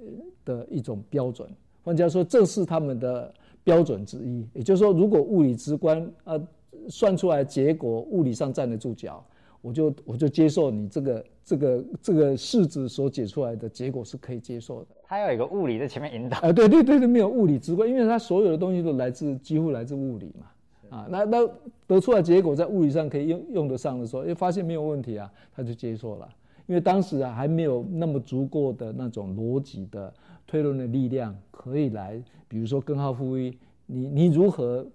[0.45, 1.49] 的一种标准。
[1.83, 3.33] 换句话说，这是他们的
[3.65, 4.47] 标准之一。
[4.55, 6.41] 也就是说，如果物理直观啊
[6.89, 9.25] 算出来结果物理上站得住脚，
[9.61, 14.89] 我就我就接受你这个这个这个式子所解出来的结果是可以接受的。
[15.05, 16.37] 它要有一个物理在前面引导。
[16.41, 20.47] 啊，对对对对，没有物理直观，因为它所有的东西都来自几乎来自物理嘛。
[20.91, 21.49] 啊，那那
[21.87, 26.29] 得出来结果在物理上可以用用得上的时候，因为发现没有问题啊，他就接受了。
[26.67, 30.13] 因为当时啊还没有那么足够的那种逻辑的
[30.47, 34.87] 推论的力量可以来，比如说根号负一，你你如何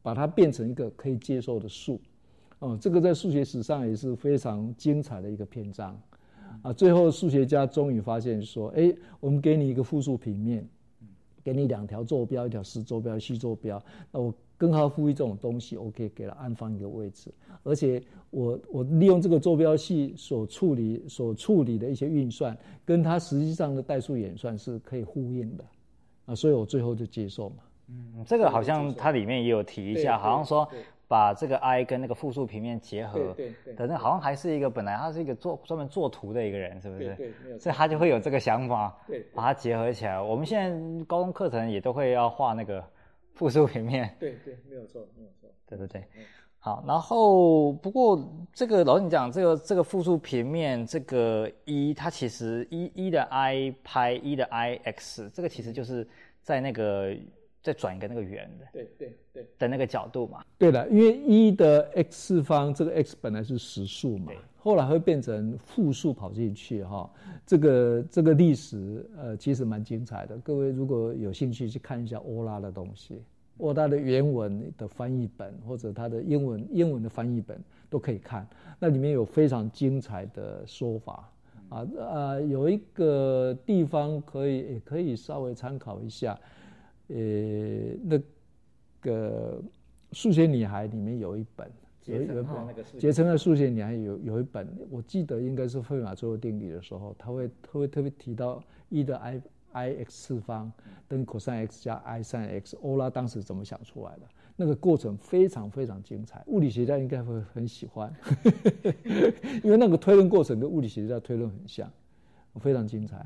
[0.00, 2.00] 把它变成一个可以接受的数？
[2.60, 5.96] 哦，这个在数学史上也是非常精彩的一个篇章，
[6.62, 10.68] 啊，最后数学家终于发现说，哎，我们给你一个复数平面，
[11.44, 13.80] 给你两条坐标，一条实坐标，虚坐标，
[14.10, 17.32] 那我根号负一这种东西，我可以给它安放一个位置，
[17.62, 25.64] 而且我我利用这个坐标系所处理所处理的一些运算，跟它实际上的代数演算是可以呼应的，
[26.26, 27.56] 啊，所以我最后就接受嘛。
[27.86, 30.68] 嗯，这个好像它里面也有提一下，好像说。
[31.08, 33.34] 把这个 i 跟那个复数平面结合
[33.74, 37.04] 的那好像还是一个本来他是一个做专门做图的一个人，是不是？
[37.14, 37.58] 对对，没有。
[37.58, 40.20] 所以他就会有这个想法，对，把它结合起来。
[40.20, 42.84] 我们现在高中课程也都会要画那个
[43.32, 44.14] 复数平面。
[44.20, 45.50] 对对，没有错，没有错。
[45.66, 46.04] 对对对。
[46.58, 56.06] 好，然后不过这个老师你讲这个这个复数平面这个一，它其实一一的 i 拍一的 i x，这个其实就是
[56.42, 57.16] 在那个。
[57.62, 60.44] 再转一个那个圆的，对对对的那个角度嘛。
[60.56, 67.10] 对了，因为一的 x 次方，这个 x 本来是实数嘛，后来会变成负数跑进去哈。
[67.44, 73.22] 这个这个历史呃其实蛮精彩的，各位如果有兴趣去看一下欧拉的东西，
[73.58, 78.46] 欧拉的原文的翻译本或者他的英文英文的翻译本都可以看，
[78.78, 81.28] 那里面有非常精彩的说法
[81.70, 86.38] 啊啊，有一个地方可以也可以稍微参考一下。
[87.08, 88.20] 呃，那
[89.00, 89.62] 个
[90.12, 91.70] 数学女孩里面有一本，
[92.04, 92.46] 有一本
[92.98, 99.40] 结成的数学女孩有有一本，我记得应该是费马最后定理的时候，他会他会特别提到 e 的 i
[99.72, 100.72] i x 次方
[101.06, 104.22] 等于 cos x 加 i sin x，欧拉当时怎么想出来的？
[104.60, 108.12] 那个过程非常非常精彩，物理学家应该会很喜欢，
[109.62, 111.88] 因为那个推论过程跟物理学家推论很像，
[112.56, 113.24] 非常精彩。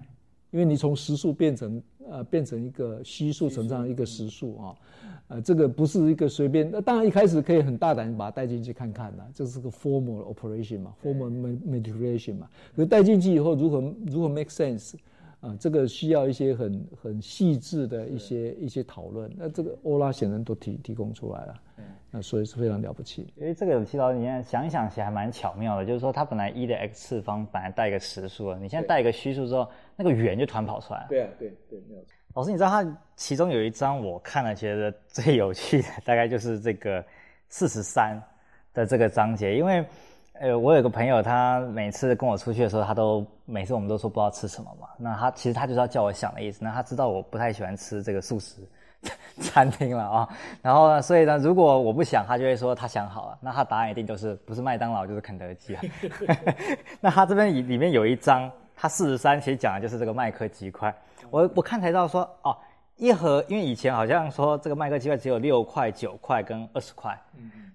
[0.53, 4.77] 因为你从实数变成呃变成一个虚数乘上一个实数啊，
[5.29, 14.95] 呃这个不是一个随便，那当然一开始可以很大胆把它带进去看看的，这是个 formal operation 嘛，formal manipulation 嘛，可是带进去以后如何如何 make sense
[15.41, 21.55] 啊，这个需要一些很很细致的一些一些讨论，那这个欧拉显然都提提供出来了。
[22.15, 25.87] 那所以是非常了不起，因为这个有提到，你看想一想，其实还蛮巧妙的。
[25.87, 29.67] 就是说，它本来一的 x 次方本来带一个实数了，你现在带一个虚数之后，
[29.97, 31.07] 那个圆就突然跑出来了。
[31.09, 32.13] 对啊，对对，没有错。
[32.35, 37.05] 老师，你知道他其中有一张我看了觉得最有趣的，大概就是这个
[37.49, 38.21] 四十三
[38.73, 39.85] 的这个章节，因为
[40.35, 48.61] 呃，我有个朋友，他每次跟我出去的时候，他都每次我们都说不知道吃什么嘛，那他其实他就是要叫我想的意思，那他知道我不太喜欢吃这个素食。
[49.41, 50.29] 餐厅了啊，
[50.63, 55.83] 然后呢，所以呢，如果我不想，他就会说他想好了，那他答案一定就是不是麦当劳就是肯德基啊。
[57.03, 58.49] 那他这边里里面有一张，
[58.83, 60.93] 他四十三其实讲的就是这个麦克鸡块。
[61.31, 62.59] 我我看才知道说哦，
[62.97, 67.17] 一盒，因为以前好像说这个麦克鸡块只有六块、九块跟二十块，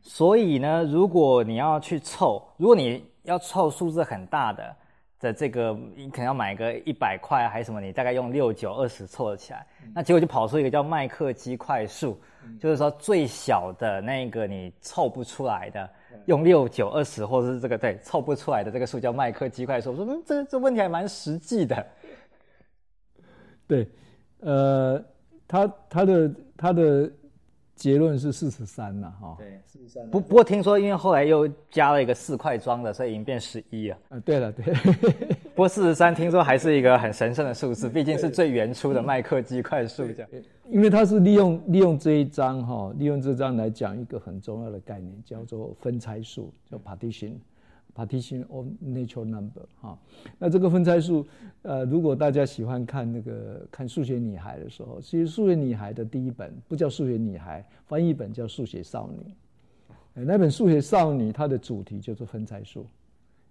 [0.01, 4.75] 所以呢，如果你要去凑，如果你要凑数字很大的。
[5.19, 12.21] 的这个你可能要买个一百块还是什么，你大概用六九二十凑了起来，那结果就跑出一个叫麦克鸡块数，
[12.59, 15.89] 就是说最小的那个你凑不出来的，
[16.25, 19.91] 用六九二十或者是这个对凑不出来的这个数叫麦克鸡块数。
[19.91, 21.87] 我说嗯，这这问题还蛮实际的。
[23.67, 23.87] 对，
[24.39, 25.03] 呃，
[25.47, 27.11] 他他的他的。
[27.77, 29.35] 结论是四十三呐，哈。
[29.37, 30.09] 对，四十三。
[30.09, 33.97] 不不过听说，因为后来又加了一个四块装的，所以已经变十一了。
[34.09, 34.73] 啊，对了，对。
[35.53, 40.29] 不过四十三听说还是一个很神圣的数字，毕竟是最原初的麦克鸡块数这样。
[40.69, 47.33] 因为它是利用利用这一章哈，利用这章来讲一个很重要的概念，叫做分拆数，叫 partition。
[47.95, 49.97] partition of natural number 哈，
[50.37, 51.25] 那这个分拆数，
[51.63, 59.33] 呃，如果大家喜欢看那个看数学女孩的时候，其实数学女孩的第一本不叫数学女孩，翻译本叫数学少女。
[60.13, 62.85] 那本数学少女它的主题就是分拆数，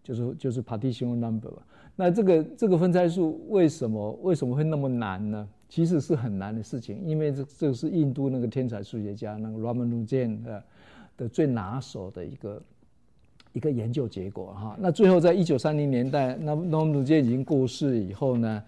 [0.01, 1.51] 就是就是 partition number。
[1.97, 5.49] 那这个这个分拆数为什么为什么会那么难呢？
[5.69, 10.65] 其实是很难的事情，因为这这是印度那个天才数学家那个 Ramanujan 的
[11.17, 12.63] 的最拿手的一个。
[13.53, 18.63] 一个研究结果哈，那最后在一九三零年代，那 Ramanujan 已经过世以后呢，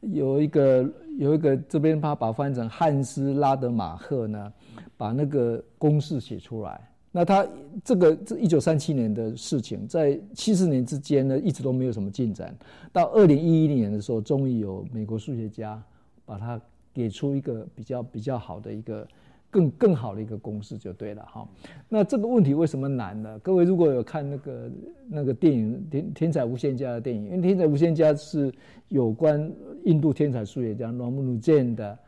[0.00, 4.50] 有一个有一个这边他把翻译成汉斯拉德马赫呢，
[4.96, 6.80] 把那个公式写出来。
[7.12, 7.46] 那他
[7.84, 12.56] 这个这一九三七年的事情，在七十年之间呢，一直都没有什么进展。
[12.94, 15.82] 到二零一一年的时候，终于有美国数学家
[16.30, 16.60] 把它
[16.94, 19.06] 给出一个比较比较好的一个。
[19.52, 21.44] 更更好的一个公式就对了哈。
[21.88, 23.36] 那这个问题为什么难呢？
[23.40, 24.70] 各位如果有看那个
[25.08, 28.54] 那个电影《天天才无限家》的电影，因为《天才无限家》是
[28.86, 29.52] 有关
[29.84, 31.98] 印度天才数学家拉曼努建的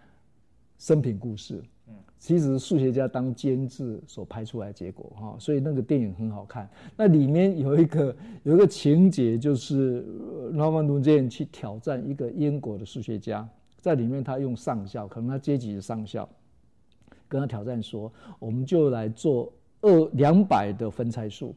[0.79, 1.61] 生平故事。
[1.89, 6.71] 嗯，其实数学家当监制所拍出来的结果哈，所以那个电影很好看。
[6.97, 8.15] 那里面有一个
[8.45, 10.07] 有一个情节，就是
[10.53, 13.49] 拉曼努杰去挑战一个英国的数学家，
[13.83, 16.27] 在里面他用上校，可能他阶级是上校。
[17.27, 21.53] 跟他挑战说，我们就来做二两百的分拆数，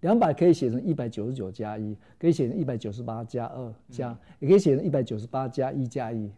[0.00, 6.30] 两百可以写成一百九十九加一，可以写成一百九十八加二加，也可以写成一百九十八加一加一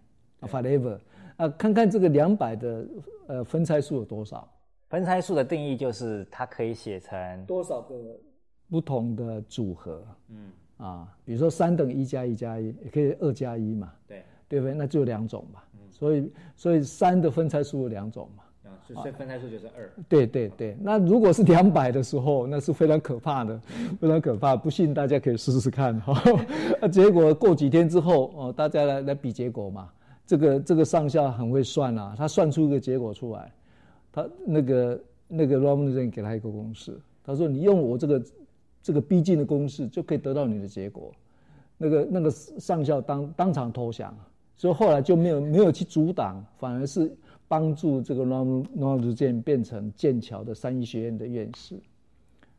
[0.42, 0.96] ，whatever。
[1.36, 2.86] 啊，看看这个两百的
[3.26, 4.48] 呃分拆数有多少？
[4.88, 7.44] 分拆数的定义就是它可以写成。
[7.46, 7.96] 多少个
[8.70, 10.52] 不同的组合，嗯。
[10.78, 14.74] 啊，比如说三等于一加一加一，也可以二加一嘛，对对不对？
[14.74, 18.42] 那就有两种嘛，所以所以三的分拆数有两种嘛。
[18.84, 19.90] 所以分拆数就是二。
[20.06, 23.58] 对对对，那如果是两百的时候，那是非常可怕的，
[23.98, 24.54] 非常可怕。
[24.54, 26.22] 不信大家可以试试看哈。
[26.82, 29.88] 那 结果过几天之后，哦，大家来来比结果嘛。
[30.26, 33.50] 这个这个上校很会算啊，他算出一个结果出来，
[34.12, 38.22] 他那个那个 Ramanujan 给他一个公式，他说你用我这个
[38.82, 41.10] 这个逼近的公式就可以得到你的结果。
[41.78, 44.14] 那个那个上校当当场投降，
[44.56, 47.12] 所以后来就没有没有去阻挡，反而是
[47.48, 51.78] 帮助这个 Ramanujan 变成剑桥的三一学院的院士。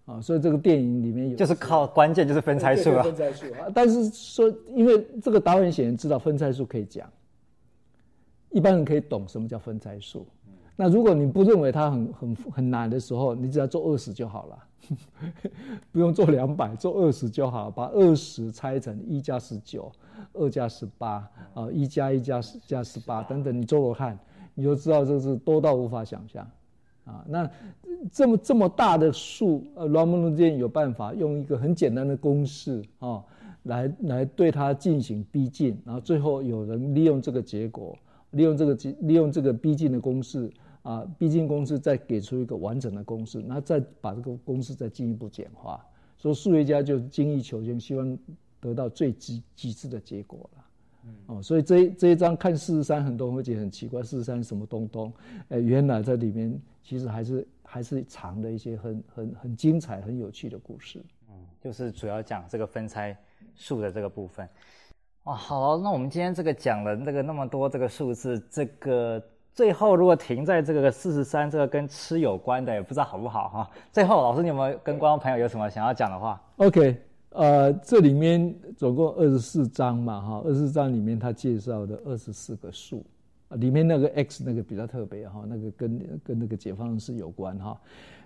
[0.06, 3.04] 啊，所以这个电影里面有，就是靠关键就是分拆术啊。
[3.04, 7.10] 分拆术啊，但是说，因为这个导演显然知道分拆术可以讲，
[8.50, 10.28] 一般人可以懂什么叫分拆数。
[10.76, 14.58] 那如果你不认为它很很很难的时候，你只要做二十就好了，
[15.92, 19.92] 不用做两百，做二十就好，把二十拆成一加十九，
[20.34, 24.18] 二加十八，啊，一加一加十加十八等等，你做做看，
[24.56, 26.48] 你就知道这是多到无法想象。
[27.06, 27.50] 啊，那
[28.14, 33.22] 这么这么大的数，呃，Ramadan 有办法用一个很简单的公式啊，
[33.64, 37.94] 来来对它进行逼近，然后最后有人利用这个结果，
[38.32, 40.50] 利用这个利用这个逼近的公式
[40.84, 45.84] 啊，逼近公式再给出一个完整的公式，那再把这个公式再进一步简化，
[46.18, 48.18] 所以数学家就精益求精，希望
[48.60, 50.64] 得到最极极致的结果了。
[51.28, 55.12] 哦，所以这一这一章看四十三，很多人会觉得很奇怪，四十三是什么东东？
[55.50, 61.04] 呃，原来在里面其实还是还是藏的一些很很很精彩、很有趣的故事。
[61.30, 63.18] 嗯，就是主要讲这个分拆
[63.56, 64.48] 数的这个部分。
[65.24, 69.22] 哇，好，那我们今天这个讲了那个那么多这个数字，这个
[69.54, 73.70] 最后如果停在这个四十三，这个跟吃有关的，也不知道好不好哈。
[73.92, 76.98] 最后，老师你有没有跟观众朋友有什么想要讲的话？OK。
[77.36, 83.04] 呃，这里面总共二十四章嘛，哈，二十四章里面他介绍的二十四个数，
[83.50, 87.76] 里面那个 X 那个比较特别哈，那个跟跟那个解放是有关哈。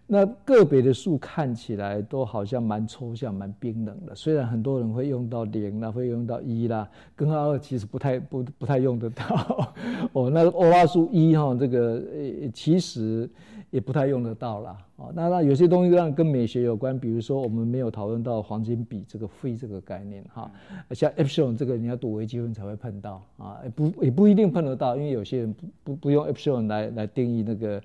[0.08, 9.74] 那个别的数看起来都好像蛮抽象、蛮冰冷的，虽然很多人会用到零啦，会用到一啦，根号二其实不太不不太用得到。
[10.14, 13.30] 哦，那欧拉数一哈，这个呃其实。
[13.70, 14.78] 也不太用得到啦。
[14.98, 20.52] 哦，那那有些东西让跟美学有关，比如说我们没有讨论到黄金比这个 phi 这个概念哈，
[20.90, 27.80] 像 epsilon 这个你要读微积分才会碰到啊，也不也不一定碰得到，因为有些人不不不用 epsilon 来来定义那个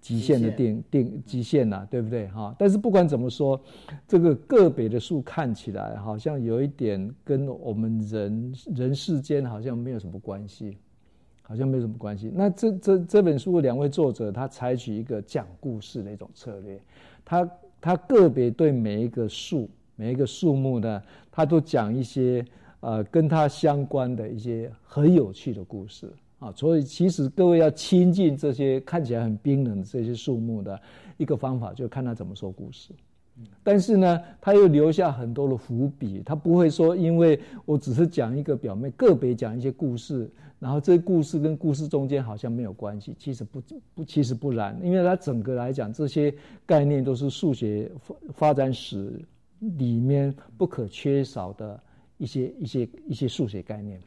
[0.00, 2.54] 极限的定定极限呐，对不对哈？
[2.56, 3.60] 但是不管怎么说，
[4.06, 10.78] 这个个别的数看起来好像有一点跟我们人人世间好像没有什么关系。
[11.52, 12.32] 好像没什么关系。
[12.34, 16.80] 那这这这本书的两位作者，他采取一个讲故事的一种策略，
[17.26, 22.42] 他他个别对每一个树、每一个树木呢，他都讲一些
[22.80, 26.50] 呃跟他相关的一些很有趣的故事啊。
[26.56, 30.80] 所以其实各位要亲近这些看起来很冰冷的这些树木的
[31.18, 32.94] 一个方法，就看他怎么说故事。
[33.64, 43.14] 但是呢，他又留下很多的伏笔，他不会说，因为我只是讲一个表面，个别讲一些故事，然后这故事跟故事中间好像没有关系。
[43.18, 43.60] 其实不
[43.94, 46.32] 不，其实不然，因为他整个来讲，这些
[46.66, 49.20] 概念都是数学发发展史
[49.60, 51.80] 里面不可缺少的
[52.18, 53.98] 一些一些一些数学概念。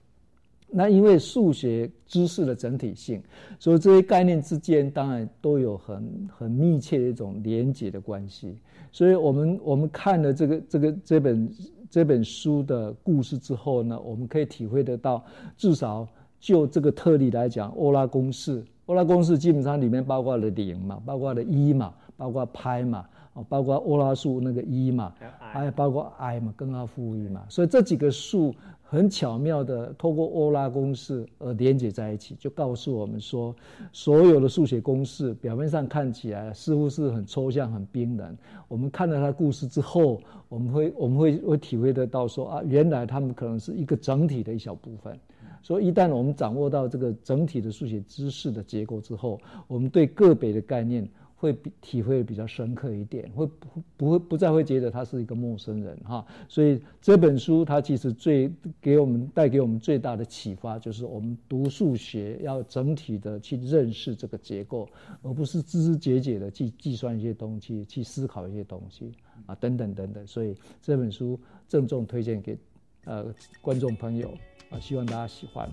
[0.68, 3.22] 那因为数学知识的整体性，
[3.60, 8.58] 所以这些概念之间当然都有很很密切的一种连结的关系。
[8.96, 11.52] 所以我们我们看了这个这个这本
[11.90, 15.22] 这本书的故事之后呢，我们可以体会得到，
[15.58, 16.08] 至少
[16.40, 23.06] 就这个特例来讲，欧拉公式，欧拉公式基本上里面包括了零嘛，包括了一嘛，包括拍嘛，
[23.36, 28.54] 哦，包括欧拉数那个一嘛，还有包括 i 嘛，根号负一嘛，所以这几个数。
[28.88, 33.54] 很巧妙的透过欧拉公式而连接在一起，就告诉我们说，
[33.92, 38.38] 所有的数学公式表面上看起来似乎是很抽象、很冰冷。
[38.68, 45.20] 我们看了它故事之后，我们会我们会会体会得到说啊，原来他们可能是一个整体的一小部分。
[45.64, 51.10] 所以一旦我们掌握到这个整体的数学知识的结构之后，我们对个别的概念。
[51.46, 64.90] 会体会比较深刻一点，会不不会不再会觉得他是一个陌生人哈，所以这本书它其实最给我们带给我们最大的启发，就是我们读数学要整体的去认识这个结构，
[65.22, 69.14] 而不是枝枝节节的去计算一些东西，去思考一些东西
[69.46, 70.26] 啊等等等等。
[70.26, 72.58] 所以这本书郑重推荐给
[73.06, 73.26] 呃
[73.62, 74.34] 观众朋友
[74.72, 75.70] 啊，希望大家喜欢。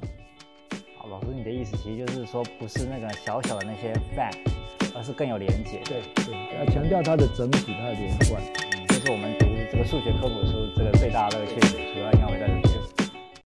[1.02, 4.38] 好，老师，你的意思其实就是说，不是那个小小的那些 fact。
[4.94, 11.58] 而是更有连结，对对，要强调它的整体，它的连贯，嗯，这是我们读这个数学科普书这个最大的乐趣，
[11.94, 12.51] 主要应该会在。